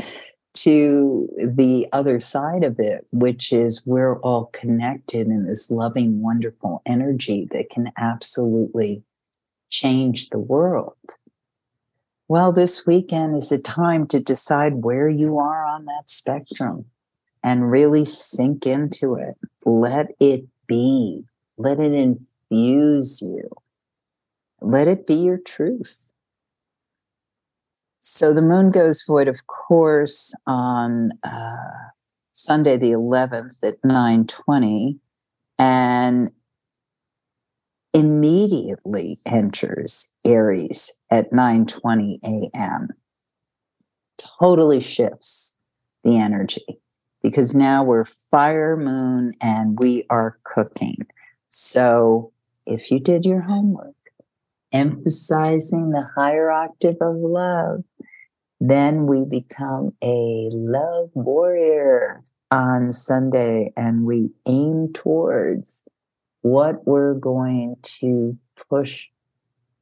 to 0.56 1.28
the 1.38 1.87
other 1.92 2.18
side 2.18 2.64
of 2.64 2.80
it, 2.80 3.06
which 3.12 3.52
is 3.52 3.87
we're 3.87 4.18
all 4.20 4.46
connected 4.46 5.26
in 5.26 5.44
this 5.46 5.70
loving, 5.70 6.22
wonderful 6.22 6.80
energy 6.87 7.46
that 7.52 7.68
can 7.68 7.92
absolutely 7.98 9.02
change 9.68 10.30
the 10.30 10.38
world. 10.38 10.96
Well, 12.28 12.52
this 12.52 12.87
weekend 12.87 13.37
is 13.37 13.52
a 13.52 13.61
time 13.61 14.06
to 14.09 14.18
decide 14.18 14.76
where 14.76 15.09
you 15.09 15.38
are 15.38 15.64
on 15.64 15.85
that 15.85 16.09
spectrum 16.09 16.87
and 17.44 17.70
really 17.70 18.04
sink 18.04 18.66
into 18.66 19.14
it. 19.14 19.37
Let 19.64 20.09
it 20.18 20.46
be, 20.66 21.24
let 21.59 21.78
it 21.78 21.92
infuse 21.92 23.22
you, 23.22 23.48
let 24.60 24.88
it 24.88 25.06
be 25.06 25.14
your 25.14 25.38
truth. 25.38 26.04
So 28.00 28.32
the 28.32 28.42
moon 28.42 28.70
goes 28.70 29.02
void, 29.02 29.26
of 29.26 29.46
course, 29.48 30.32
on 30.46 31.10
uh, 31.24 31.90
Sunday 32.32 32.76
the 32.76 32.92
11th 32.92 33.58
at 33.64 33.82
9:20, 33.82 35.00
and 35.58 36.30
immediately 37.92 39.18
enters 39.26 40.14
Aries 40.24 41.00
at 41.10 41.32
9:20 41.32 42.20
a.m. 42.24 42.90
Totally 44.38 44.80
shifts 44.80 45.56
the 46.04 46.16
energy 46.18 46.80
because 47.22 47.56
now 47.56 47.82
we're 47.82 48.04
fire 48.04 48.76
moon 48.76 49.32
and 49.40 49.76
we 49.80 50.06
are 50.10 50.38
cooking. 50.44 50.98
So 51.48 52.32
if 52.66 52.92
you 52.92 53.00
did 53.00 53.24
your 53.24 53.40
homework, 53.40 53.95
emphasizing 54.72 55.90
the 55.90 56.07
higher 56.16 56.50
octave 56.50 56.96
of 57.00 57.16
love, 57.16 57.85
then 58.61 59.07
we 59.07 59.24
become 59.24 59.92
a 60.02 60.48
love 60.52 61.11
warrior 61.14 62.22
on 62.50 62.92
Sunday 62.92 63.72
and 63.76 64.05
we 64.05 64.31
aim 64.46 64.92
towards 64.92 65.83
what 66.42 66.87
we're 66.87 67.14
going 67.14 67.76
to 67.83 68.37
push 68.68 69.07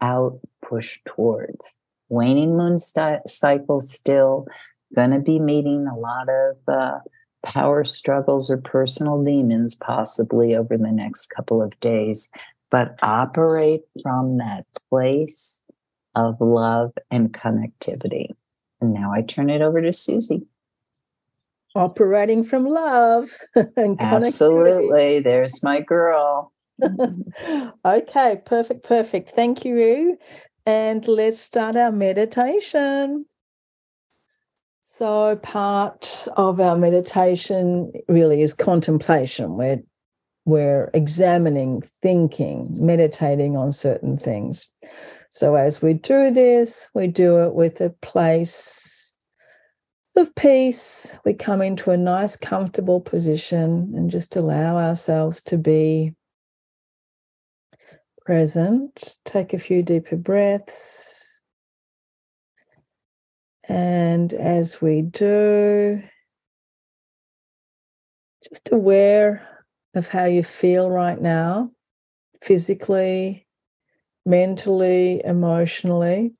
out, 0.00 0.40
push 0.66 0.98
towards. 1.06 1.78
Waning 2.08 2.56
moon 2.56 2.78
st- 2.78 3.28
cycle 3.28 3.80
still 3.80 4.46
going 4.94 5.10
to 5.10 5.18
be 5.18 5.38
meeting 5.38 5.86
a 5.86 5.98
lot 5.98 6.28
of 6.28 6.56
uh, 6.68 6.98
power 7.44 7.84
struggles 7.84 8.50
or 8.50 8.58
personal 8.58 9.22
demons 9.22 9.74
possibly 9.74 10.54
over 10.54 10.76
the 10.76 10.90
next 10.90 11.28
couple 11.28 11.62
of 11.62 11.78
days, 11.80 12.30
but 12.74 12.98
operate 13.02 13.82
from 14.02 14.38
that 14.38 14.66
place 14.90 15.62
of 16.16 16.40
love 16.40 16.90
and 17.08 17.32
connectivity. 17.32 18.30
And 18.80 18.92
now 18.92 19.12
I 19.12 19.22
turn 19.22 19.48
it 19.48 19.62
over 19.62 19.80
to 19.80 19.92
Suzy. 19.92 20.48
Operating 21.76 22.42
from 22.42 22.66
love. 22.66 23.30
Absolutely. 24.00 25.20
There's 25.20 25.62
my 25.62 25.82
girl. 25.82 26.52
okay, 27.84 28.42
perfect, 28.44 28.82
perfect. 28.82 29.30
Thank 29.30 29.64
you. 29.64 30.18
And 30.66 31.06
let's 31.06 31.38
start 31.38 31.76
our 31.76 31.92
meditation. 31.92 33.24
So, 34.80 35.36
part 35.36 36.26
of 36.36 36.58
our 36.58 36.76
meditation 36.76 37.92
really 38.08 38.42
is 38.42 38.52
contemplation. 38.52 39.56
We're, 39.56 39.80
we're 40.44 40.90
examining, 40.92 41.82
thinking, 42.02 42.68
meditating 42.74 43.56
on 43.56 43.72
certain 43.72 44.16
things. 44.16 44.70
So, 45.30 45.54
as 45.56 45.82
we 45.82 45.94
do 45.94 46.30
this, 46.30 46.88
we 46.94 47.06
do 47.06 47.42
it 47.44 47.54
with 47.54 47.80
a 47.80 47.90
place 48.02 49.14
of 50.16 50.34
peace. 50.34 51.18
We 51.24 51.34
come 51.34 51.62
into 51.62 51.90
a 51.90 51.96
nice, 51.96 52.36
comfortable 52.36 53.00
position 53.00 53.92
and 53.96 54.10
just 54.10 54.36
allow 54.36 54.76
ourselves 54.76 55.42
to 55.44 55.58
be 55.58 56.14
present. 58.24 59.16
Take 59.24 59.52
a 59.52 59.58
few 59.58 59.82
deeper 59.82 60.16
breaths. 60.16 61.40
And 63.68 64.32
as 64.34 64.80
we 64.82 65.02
do, 65.02 66.02
just 68.46 68.70
aware 68.72 69.53
of 69.94 70.08
how 70.08 70.24
you 70.24 70.42
feel 70.42 70.90
right 70.90 71.20
now, 71.20 71.70
physically, 72.40 73.46
mentally, 74.26 75.22
emotionally. 75.24 76.34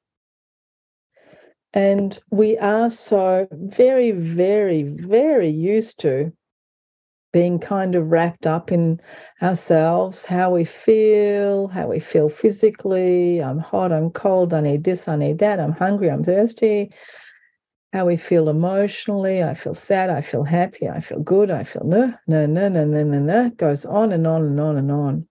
And 1.73 2.19
we 2.31 2.57
are 2.59 2.89
so 2.89 3.49
very, 3.51 4.13
very, 4.13 4.85
very 4.85 5.49
used 5.49 6.01
to 6.01 6.33
being 7.33 7.59
kind 7.59 7.97
of 7.97 8.13
wrapped 8.13 8.47
up 8.47 8.71
in 8.71 9.01
ourselves, 9.43 10.25
how 10.25 10.51
we 10.51 10.65
feel, 10.65 11.67
how 11.67 11.89
we 11.89 11.99
feel 11.99 12.29
physically. 12.29 13.43
I'm 13.43 13.59
hot, 13.59 13.93
I'm 13.93 14.11
cold, 14.11 14.55
I 14.55 14.61
need 14.61 14.85
this, 14.85 15.09
I 15.09 15.17
need 15.17 15.41
that, 15.41 15.59
I'm 15.59 15.73
hungry, 15.73 16.11
I'm 16.11 16.23
thirsty. 16.23 16.93
How 17.95 18.07
we 18.07 18.17
feel 18.17 18.49
emotionally. 18.49 19.45
I 19.45 19.55
feel 19.55 19.73
sad, 19.73 20.11
I 20.11 20.21
feel 20.21 20.43
happy, 20.43 20.89
I 20.89 20.99
feel 20.99 21.21
good, 21.21 21.53
I 21.53 21.63
feel 21.63 21.85
no, 21.85 22.13
no, 22.27 22.45
no, 22.45 22.69
no, 22.69 22.85
no, 22.85 23.05
no, 23.05 23.21
no. 23.21 23.51
Goes 23.51 23.87
on 23.87 24.11
and 24.11 24.27
on 24.27 24.43
and 24.43 24.59
on 24.59 24.77
and 24.77 24.91
on. 24.91 25.29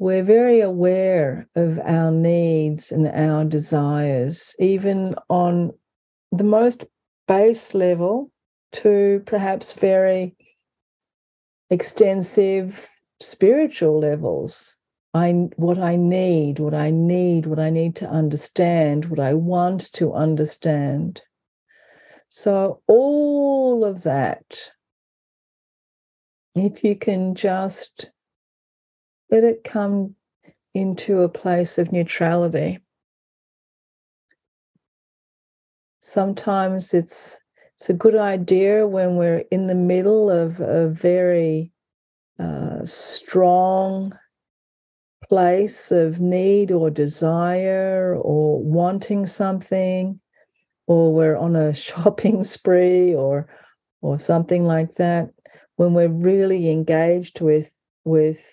We're 0.00 0.24
very 0.24 0.60
aware 0.60 1.48
of 1.54 1.78
our 1.84 2.10
needs 2.10 2.90
and 2.90 3.06
our 3.06 3.44
desires, 3.44 4.56
even 4.58 5.14
on 5.30 5.72
the 6.32 6.42
most 6.42 6.84
base 7.28 7.76
level 7.76 8.32
to 8.72 9.22
perhaps 9.24 9.74
very 9.74 10.34
extensive 11.70 12.90
spiritual 13.20 14.00
levels. 14.00 14.80
I 15.14 15.32
what 15.56 15.78
I 15.78 15.96
need, 15.96 16.58
what 16.58 16.74
I 16.74 16.90
need, 16.90 17.46
what 17.46 17.58
I 17.58 17.70
need 17.70 17.96
to 17.96 18.08
understand, 18.08 19.06
what 19.06 19.20
I 19.20 19.34
want 19.34 19.92
to 19.94 20.12
understand. 20.12 21.22
So 22.28 22.82
all 22.86 23.84
of 23.84 24.02
that, 24.02 24.72
if 26.54 26.84
you 26.84 26.94
can 26.94 27.34
just 27.34 28.12
let 29.30 29.44
it 29.44 29.64
come 29.64 30.14
into 30.74 31.22
a 31.22 31.28
place 31.28 31.78
of 31.78 31.92
neutrality. 31.92 32.78
Sometimes 36.00 36.94
it's 36.94 37.40
it's 37.72 37.88
a 37.88 37.94
good 37.94 38.16
idea 38.16 38.86
when 38.86 39.16
we're 39.16 39.44
in 39.50 39.68
the 39.68 39.74
middle 39.74 40.30
of 40.30 40.60
a 40.60 40.88
very 40.88 41.72
uh, 42.38 42.84
strong 42.84 44.12
place 45.28 45.90
of 45.90 46.20
need 46.20 46.70
or 46.72 46.90
desire 46.90 48.16
or 48.16 48.62
wanting 48.62 49.26
something 49.26 50.20
or 50.86 51.14
we're 51.14 51.36
on 51.36 51.56
a 51.56 51.74
shopping 51.86 52.44
spree 52.44 53.14
or 53.14 53.48
or 54.00 54.18
something 54.18 54.64
like 54.64 54.94
that 54.94 55.30
when 55.76 55.92
we're 55.92 56.08
really 56.08 56.70
engaged 56.70 57.40
with 57.40 57.70
with 58.04 58.44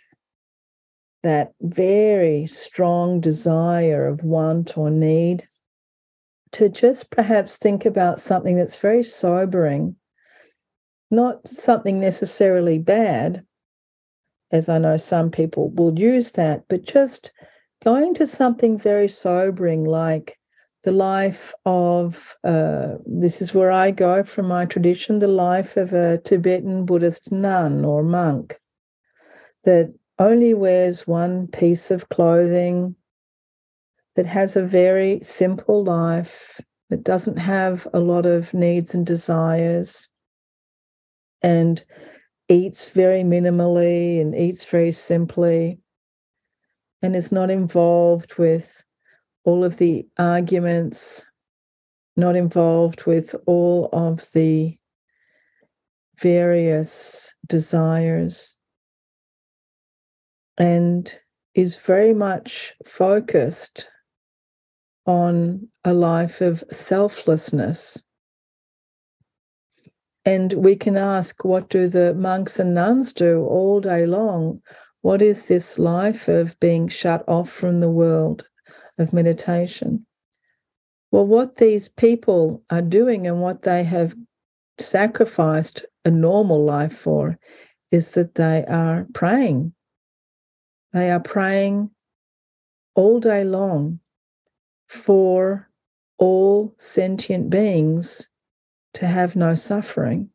that 1.23 1.53
very 1.61 2.45
strong 2.45 3.19
desire 3.19 4.07
of 4.07 4.23
want 4.23 4.77
or 4.77 4.91
need 4.91 5.47
to 6.51 6.69
just 6.69 7.11
perhaps 7.11 7.57
think 7.57 7.85
about 7.85 8.19
something 8.19 8.55
that's 8.55 8.79
very 8.79 9.03
sobering, 9.03 9.95
not 11.11 11.45
something 11.45 11.99
necessarily 11.99 12.77
bad, 12.79 13.44
as 14.51 14.69
I 14.69 14.77
know 14.77 14.97
some 14.97 15.31
people 15.31 15.69
will 15.71 15.97
use 15.97 16.31
that, 16.31 16.63
but 16.69 16.84
just 16.84 17.34
going 17.84 18.13
to 18.15 18.27
something 18.27 18.77
very 18.77 19.08
sobering 19.08 19.84
like 19.84 20.38
the 20.84 20.91
life 20.91 21.53
of, 21.65 22.36
uh, 22.43 22.95
this 23.05 23.41
is 23.41 23.53
where 23.53 23.71
I 23.71 23.91
go 23.91 24.23
from 24.23 24.47
my 24.47 24.65
tradition, 24.65 25.19
the 25.19 25.27
life 25.27 25.77
of 25.77 25.93
a 25.93 26.19
Tibetan 26.19 26.86
Buddhist 26.86 27.31
nun 27.31 27.84
or 27.84 28.03
monk 28.03 28.60
that 29.63 29.93
only 30.19 30.53
wears 30.53 31.08
one 31.08 31.47
piece 31.47 31.89
of 31.89 32.10
clothing 32.10 32.95
that 34.15 34.27
has 34.27 34.55
a 34.55 34.65
very 34.65 35.19
simple 35.23 35.84
life, 35.84 36.62
that 36.89 37.03
doesn't 37.03 37.38
have 37.38 37.88
a 37.93 37.99
lot 37.99 38.25
of 38.25 38.53
needs 38.53 38.93
and 38.93 39.05
desires, 39.05 40.12
and 41.41 41.84
eats 42.47 42.89
very 42.89 43.21
minimally 43.21 44.21
and 44.21 44.36
eats 44.36 44.65
very 44.65 44.91
simply, 44.91 45.79
and 47.01 47.15
is 47.15 47.31
not 47.31 47.49
involved 47.49 48.38
with 48.38 48.84
all 49.43 49.63
of 49.63 49.77
the 49.77 50.08
arguments, 50.17 51.29
not 52.15 52.36
involved 52.36 53.05
with 53.05 53.36
all 53.45 53.89
of 53.93 54.25
the 54.34 54.77
various 56.19 57.36
desires, 57.47 58.60
and 60.58 61.19
is 61.53 61.77
very 61.77 62.13
much 62.13 62.73
focused 62.86 63.89
on 65.05 65.67
a 65.84 65.93
life 65.93 66.41
of 66.41 66.63
selflessness. 66.71 68.04
And 70.25 70.53
we 70.53 70.75
can 70.75 70.97
ask, 70.97 71.45
what 71.45 71.69
do 71.69 71.88
the 71.88 72.15
monks 72.15 72.59
and 72.59 72.73
nuns 72.73 73.13
do 73.13 73.45
all 73.45 73.79
day 73.79 74.05
long? 74.07 74.61
What 75.01 75.21
is 75.21 75.47
this 75.47 75.77
life 75.77 76.27
of 76.27 76.59
being 76.59 76.88
shut 76.88 77.23
off 77.27 77.49
from 77.49 77.79
the 77.79 77.91
world 77.91 78.47
of 78.97 79.13
meditation? 79.13 80.05
Well, 81.11 81.27
what 81.27 81.57
these 81.57 81.88
people 81.88 82.63
are 82.71 82.81
doing 82.81 83.27
and 83.27 83.39
what 83.39 83.61
they 83.61 83.83
have 83.83 84.15
sacrificed 84.79 85.85
a 86.03 86.11
normal 86.11 86.63
life 86.63 86.93
for 86.93 87.38
is 87.91 88.15
that 88.15 88.35
they 88.35 88.65
are 88.67 89.07
praying. 89.13 89.73
They 90.91 91.11
are 91.11 91.19
praying 91.19 91.91
all 92.95 93.19
day 93.19 93.43
long 93.43 93.99
for 94.88 95.69
all 96.17 96.73
sentient 96.77 97.49
beings 97.49 98.29
to 98.95 99.08
have 99.08 99.36
no 99.36 99.55
suffering. 99.55 100.29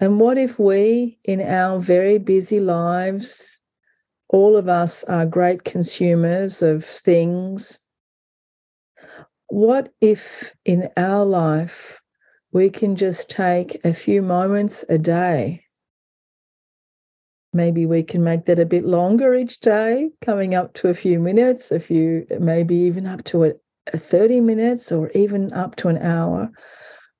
And 0.00 0.20
what 0.20 0.38
if 0.38 0.58
we, 0.58 1.18
in 1.24 1.40
our 1.40 1.78
very 1.78 2.18
busy 2.18 2.60
lives, 2.60 3.62
all 4.28 4.56
of 4.56 4.68
us 4.68 5.04
are 5.04 5.24
great 5.24 5.64
consumers 5.64 6.62
of 6.62 6.84
things? 6.84 7.78
What 9.48 9.92
if 10.00 10.54
in 10.64 10.88
our 10.96 11.24
life 11.24 12.02
we 12.56 12.70
can 12.70 12.96
just 12.96 13.28
take 13.28 13.84
a 13.84 13.92
few 13.92 14.22
moments 14.22 14.82
a 14.88 14.96
day. 14.96 15.62
Maybe 17.52 17.84
we 17.84 18.02
can 18.02 18.24
make 18.24 18.46
that 18.46 18.58
a 18.58 18.64
bit 18.64 18.86
longer 18.86 19.34
each 19.34 19.60
day, 19.60 20.12
coming 20.22 20.54
up 20.54 20.72
to 20.74 20.88
a 20.88 20.94
few 20.94 21.20
minutes, 21.20 21.70
a 21.70 21.78
few, 21.78 22.26
maybe 22.40 22.74
even 22.74 23.06
up 23.06 23.24
to 23.24 23.44
30 23.90 24.40
minutes 24.40 24.90
or 24.90 25.10
even 25.14 25.52
up 25.52 25.76
to 25.76 25.88
an 25.88 25.98
hour, 25.98 26.50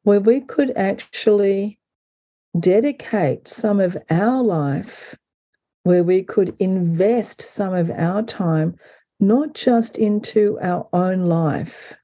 where 0.02 0.20
we 0.20 0.40
could 0.40 0.70
actually 0.76 1.78
dedicate 2.58 3.48
some 3.48 3.80
of 3.80 3.96
our 4.10 4.42
life, 4.42 5.16
where 5.82 6.04
we 6.04 6.22
could 6.22 6.54
invest 6.58 7.42
some 7.42 7.74
of 7.74 7.90
our 7.90 8.22
time, 8.22 8.76
not 9.20 9.54
just 9.54 9.98
into 9.98 10.58
our 10.60 10.88
own 10.92 11.26
life, 11.26 11.96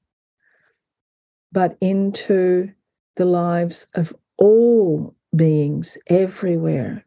but 1.53 1.77
into 1.81 2.71
the 3.17 3.25
lives 3.25 3.89
of 3.95 4.15
all 4.39 5.15
beings 5.35 5.99
everywhere, 6.09 7.05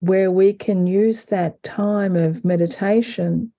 where 0.00 0.30
we 0.30 0.52
can 0.52 0.86
use 0.86 1.26
that 1.26 1.62
time 1.62 2.16
of 2.16 2.44
meditation 2.44 3.52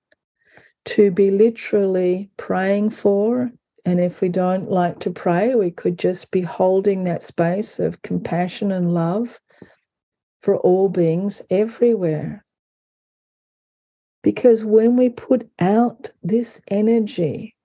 to 0.88 1.12
be 1.12 1.30
literally 1.32 2.30
praying 2.38 2.89
for. 2.89 3.52
And 3.86 4.00
if 4.00 4.21
we 4.21 4.30
don't 4.30 4.71
like 4.71 5.00
to 5.00 5.12
pray, 5.12 5.54
we 5.54 5.69
could 5.69 6.00
just 6.00 6.32
be 6.32 6.41
holding 6.41 7.04
that 7.04 7.21
space 7.21 7.78
of 7.78 8.02
compassion 8.02 8.71
and 8.71 8.93
love 8.93 9.39
for 10.41 10.58
all 10.58 10.88
beings 10.88 11.41
everywhere. 11.50 12.45
Because 14.23 14.63
when 14.63 14.95
we 14.95 15.10
put 15.10 15.50
out 15.60 16.12
this 16.23 16.62
energy, 16.69 17.56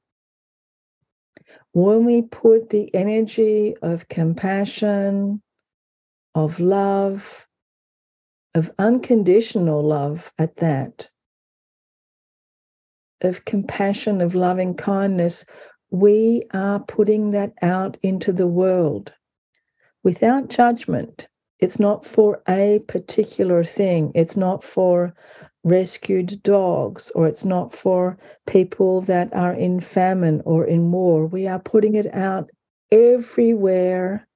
when 1.72 2.04
we 2.04 2.22
put 2.22 2.70
the 2.70 2.92
energy 2.94 3.76
of 3.82 4.08
compassion, 4.08 5.42
of 6.34 6.58
love, 6.58 7.46
of 8.54 8.70
unconditional 8.78 9.82
love 9.82 10.32
at 10.38 10.56
that, 10.56 11.08
of 13.22 13.44
compassion, 13.44 14.20
of 14.20 14.34
loving 14.34 14.74
kindness, 14.74 15.44
we 15.90 16.42
are 16.52 16.80
putting 16.80 17.30
that 17.30 17.52
out 17.62 17.96
into 18.02 18.32
the 18.32 18.46
world 18.46 19.12
without 20.02 20.48
judgment. 20.48 21.28
It's 21.60 21.78
not 21.78 22.04
for 22.04 22.42
a 22.48 22.80
particular 22.88 23.62
thing. 23.62 24.10
It's 24.14 24.36
not 24.36 24.64
for 24.64 25.14
rescued 25.64 26.42
dogs, 26.42 27.12
or 27.14 27.28
it's 27.28 27.44
not 27.44 27.72
for 27.72 28.18
people 28.46 29.00
that 29.02 29.32
are 29.32 29.52
in 29.52 29.80
famine 29.80 30.42
or 30.44 30.66
in 30.66 30.90
war. 30.90 31.26
We 31.26 31.46
are 31.46 31.60
putting 31.60 31.94
it 31.94 32.12
out 32.14 32.50
everywhere 32.90 34.26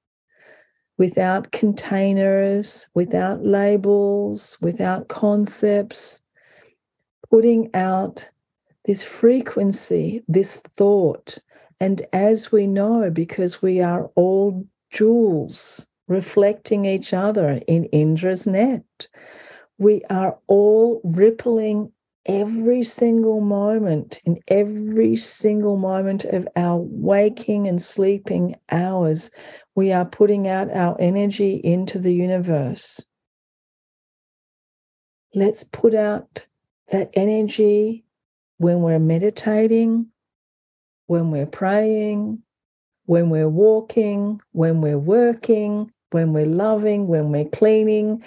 without 0.97 1.51
containers, 1.51 2.87
without 2.95 3.43
labels, 3.43 4.57
without 4.61 5.09
concepts, 5.09 6.23
putting 7.29 7.69
out 7.73 8.29
this 8.87 9.03
frequency, 9.03 10.23
this 10.27 10.61
thought. 10.77 11.37
And 11.79 12.01
as 12.13 12.51
we 12.51 12.65
know, 12.65 13.11
because 13.11 13.61
we 13.61 13.81
are 13.81 14.09
all 14.15 14.65
jewels 14.89 15.87
reflecting 16.07 16.85
each 16.85 17.13
other 17.13 17.59
in 17.67 17.85
Indra's 17.85 18.47
net, 18.47 19.07
we 19.77 20.01
are 20.09 20.39
all 20.47 21.01
rippling 21.03 21.91
every 22.25 22.81
single 22.81 23.41
moment, 23.41 24.19
in 24.25 24.37
every 24.47 25.15
single 25.15 25.77
moment 25.77 26.25
of 26.25 26.47
our 26.55 26.77
waking 26.77 27.67
and 27.67 27.81
sleeping 27.81 28.55
hours. 28.71 29.31
We 29.75 29.91
are 29.91 30.05
putting 30.05 30.47
out 30.47 30.71
our 30.71 30.95
energy 30.99 31.55
into 31.55 31.99
the 31.99 32.13
universe. 32.13 33.07
Let's 35.35 35.63
put 35.63 35.93
out 35.93 36.47
that 36.89 37.09
energy 37.13 38.05
when 38.57 38.81
we're 38.81 38.99
meditating, 38.99 40.07
when 41.07 41.31
we're 41.31 41.45
praying, 41.45 42.41
when 43.05 43.29
we're 43.29 43.49
walking, 43.49 44.41
when 44.51 44.81
we're 44.81 44.99
working, 44.99 45.91
when 46.11 46.33
we're 46.33 46.45
loving, 46.45 47.07
when 47.07 47.31
we're 47.31 47.49
cleaning, 47.49 48.23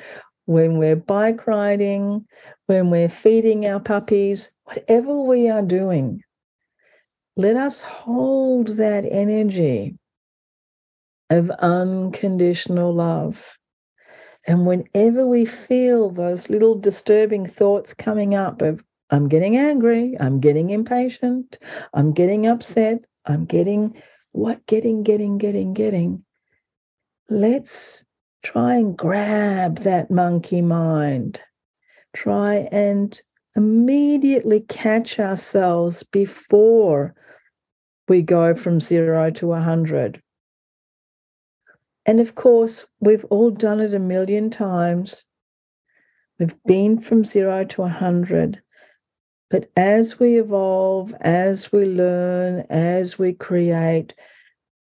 when 0.46 0.78
we're 0.78 0.96
bike 0.96 1.46
riding, 1.46 2.26
when 2.66 2.90
we're 2.90 3.08
feeding 3.08 3.66
our 3.66 3.80
puppies, 3.80 4.54
whatever 4.64 5.20
we 5.20 5.48
are 5.48 5.62
doing, 5.62 6.22
let 7.36 7.56
us 7.56 7.82
hold 7.82 8.68
that 8.78 9.04
energy 9.08 9.96
of 11.30 11.50
unconditional 11.50 12.92
love. 12.92 13.58
And 14.46 14.66
whenever 14.66 15.26
we 15.26 15.44
feel 15.44 16.10
those 16.10 16.50
little 16.50 16.74
disturbing 16.74 17.46
thoughts 17.46 17.94
coming 17.94 18.34
up 18.34 18.62
of, 18.62 18.82
I'm 19.10 19.28
getting 19.28 19.56
angry, 19.56 20.16
I'm 20.20 20.40
getting 20.40 20.70
impatient, 20.70 21.58
I'm 21.92 22.12
getting 22.12 22.46
upset, 22.46 23.06
I'm 23.26 23.44
getting 23.44 24.00
what, 24.32 24.64
getting, 24.66 25.02
getting, 25.02 25.38
getting, 25.38 25.74
getting, 25.74 26.24
let's 27.28 28.04
try 28.42 28.74
and 28.74 28.96
grab 28.96 29.78
that 29.78 30.10
monkey 30.10 30.62
mind. 30.62 31.40
Try 32.12 32.68
and 32.72 33.20
immediately 33.56 34.60
catch 34.60 35.18
ourselves 35.18 36.02
before 36.02 37.14
we 38.08 38.22
go 38.22 38.54
from 38.54 38.80
zero 38.80 39.30
to 39.30 39.46
100. 39.48 40.22
And 42.06 42.20
of 42.20 42.34
course, 42.34 42.86
we've 43.00 43.24
all 43.26 43.50
done 43.50 43.80
it 43.80 43.94
a 43.94 43.98
million 43.98 44.50
times. 44.50 45.24
We've 46.38 46.56
been 46.64 47.00
from 47.00 47.24
zero 47.24 47.64
to 47.64 47.80
100. 47.82 48.62
But 49.50 49.68
as 49.76 50.20
we 50.20 50.38
evolve, 50.38 51.12
as 51.20 51.72
we 51.72 51.84
learn, 51.84 52.60
as 52.70 53.18
we 53.18 53.32
create, 53.32 54.14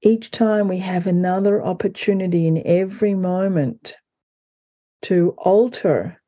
each 0.01 0.31
time 0.31 0.67
we 0.67 0.79
have 0.79 1.07
another 1.07 1.63
opportunity 1.63 2.45
in 2.45 2.61
every 2.65 3.13
moment 3.13 3.95
to 5.03 5.33
alter 5.37 6.21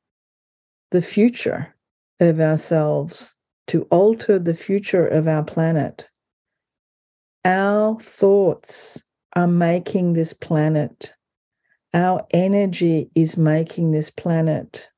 the 0.92 1.02
future 1.02 1.76
of 2.22 2.40
ourselves, 2.40 3.38
to 3.68 3.84
alter 3.84 4.40
the 4.40 4.54
future 4.56 5.06
of 5.06 5.28
our 5.28 5.44
planet. 5.44 6.10
Our 7.44 8.00
thoughts 8.00 9.04
are 9.36 9.48
making 9.48 10.14
this 10.14 10.32
planet. 10.32 11.14
Our 11.94 12.26
energy 12.32 13.10
is 13.16 13.38
making 13.38 13.92
this 13.92 14.10
planet. 14.10 14.90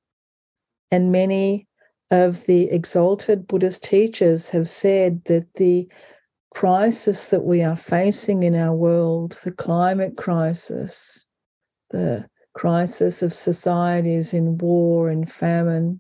And 0.92 1.12
many 1.12 1.68
of 2.14 2.46
the 2.46 2.70
exalted 2.70 3.48
Buddhist 3.48 3.84
teachers 3.84 4.52
have 4.52 4.70
said 4.70 5.24
that 5.26 5.52
the 5.56 5.88
crisis 6.54 7.32
that 7.32 7.44
we 7.44 7.64
are 7.64 7.76
facing 7.76 8.44
in 8.44 8.54
our 8.54 8.76
world, 8.76 9.32
the 9.44 9.52
climate 9.52 10.16
crisis, 10.16 11.28
the 11.90 12.30
crisis 12.54 13.24
of 13.24 13.34
societies 13.34 14.32
in 14.32 14.60
war 14.60 15.10
and 15.10 15.28
famine, 15.30 16.00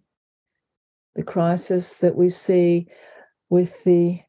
the 1.16 1.24
crisis 1.24 1.98
that 1.98 2.16
we 2.16 2.30
see 2.30 2.88
with 3.50 3.84
the 3.84 4.20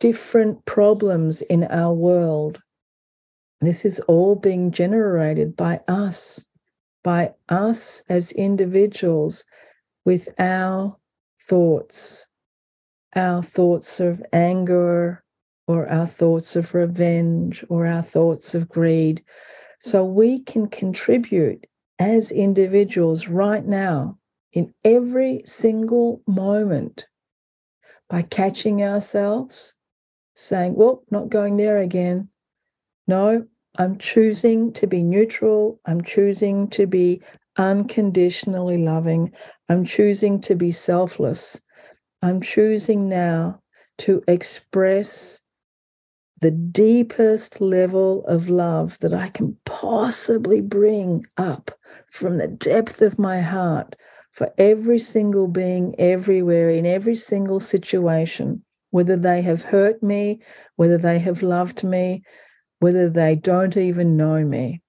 different 0.00 0.62
problems 0.66 1.40
in 1.40 1.64
our 1.64 1.94
world. 1.94 2.60
This 3.62 3.86
is 3.86 4.00
all 4.00 4.34
being 4.34 4.70
generated 4.70 5.56
by 5.56 5.80
us, 5.88 6.46
by 7.02 7.30
us 7.48 8.02
as 8.10 8.32
individuals 8.32 9.46
with 10.04 10.28
our 10.38 10.98
thoughts, 11.48 12.28
our 13.14 13.42
thoughts 13.42 14.00
of 14.00 14.22
anger, 14.32 15.22
or 15.66 15.88
our 15.88 16.06
thoughts 16.06 16.56
of 16.56 16.74
revenge 16.74 17.64
or 17.68 17.86
our 17.86 18.02
thoughts 18.02 18.54
of 18.54 18.68
greed. 18.68 19.22
So 19.80 20.04
we 20.04 20.40
can 20.40 20.68
contribute 20.68 21.66
as 21.98 22.32
individuals 22.32 23.28
right 23.28 23.64
now 23.64 24.18
in 24.52 24.72
every 24.84 25.42
single 25.44 26.20
moment 26.26 27.06
by 28.08 28.22
catching 28.22 28.82
ourselves, 28.82 29.78
saying, 30.34 30.74
Well, 30.74 31.04
not 31.10 31.30
going 31.30 31.56
there 31.56 31.78
again. 31.78 32.28
No, 33.06 33.46
I'm 33.78 33.96
choosing 33.98 34.72
to 34.74 34.86
be 34.86 35.02
neutral. 35.02 35.80
I'm 35.86 36.02
choosing 36.02 36.68
to 36.70 36.86
be 36.86 37.22
unconditionally 37.56 38.78
loving. 38.78 39.32
I'm 39.68 39.84
choosing 39.84 40.40
to 40.42 40.54
be 40.54 40.70
selfless. 40.70 41.62
I'm 42.22 42.40
choosing 42.40 43.08
now 43.08 43.60
to 43.98 44.22
express 44.28 45.42
the 46.40 46.50
deepest 46.50 47.60
level 47.60 48.24
of 48.26 48.48
love 48.48 48.98
that 48.98 49.14
I 49.14 49.28
can 49.28 49.56
possibly 49.64 50.60
bring 50.60 51.24
up 51.36 51.70
from 52.10 52.38
the 52.38 52.48
depth 52.48 53.00
of 53.00 53.18
my 53.18 53.40
heart 53.40 53.94
for 54.32 54.52
every 54.58 54.98
single 54.98 55.46
being 55.46 55.94
everywhere 55.98 56.70
in 56.70 56.84
every 56.84 57.14
single 57.14 57.60
situation, 57.60 58.64
whether 58.90 59.16
they 59.16 59.42
have 59.42 59.62
hurt 59.62 60.02
me, 60.02 60.40
whether 60.76 60.98
they 60.98 61.18
have 61.20 61.42
loved 61.42 61.84
me, 61.84 62.22
whether 62.80 63.08
they 63.08 63.36
don't 63.36 63.76
even 63.76 64.16
know 64.16 64.44
me. 64.44 64.82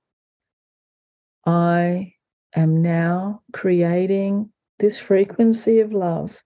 I 1.46 2.13
am 2.56 2.82
now 2.82 3.42
creating 3.52 4.52
this 4.80 4.98
frequency 4.98 5.80
of 5.80 5.94
love. 5.94 6.44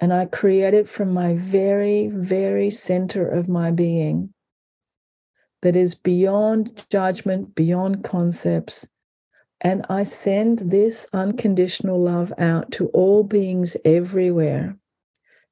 And 0.00 0.12
I 0.12 0.26
create 0.26 0.74
it 0.74 0.88
from 0.88 1.12
my 1.12 1.34
very, 1.36 2.08
very 2.08 2.70
center 2.70 3.28
of 3.28 3.48
my 3.48 3.70
being 3.70 4.34
that 5.62 5.76
is 5.76 5.94
beyond 5.94 6.84
judgment, 6.90 7.54
beyond 7.54 8.02
concepts. 8.02 8.90
And 9.60 9.86
I 9.88 10.02
send 10.02 10.58
this 10.58 11.06
unconditional 11.12 12.00
love 12.00 12.32
out 12.36 12.72
to 12.72 12.88
all 12.88 13.22
beings 13.22 13.76
everywhere, 13.84 14.76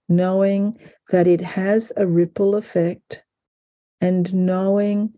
knowing 0.08 0.76
that 1.10 1.28
it 1.28 1.40
has 1.40 1.92
a 1.96 2.06
ripple 2.06 2.56
effect 2.56 3.22
and 4.00 4.34
knowing 4.34 5.14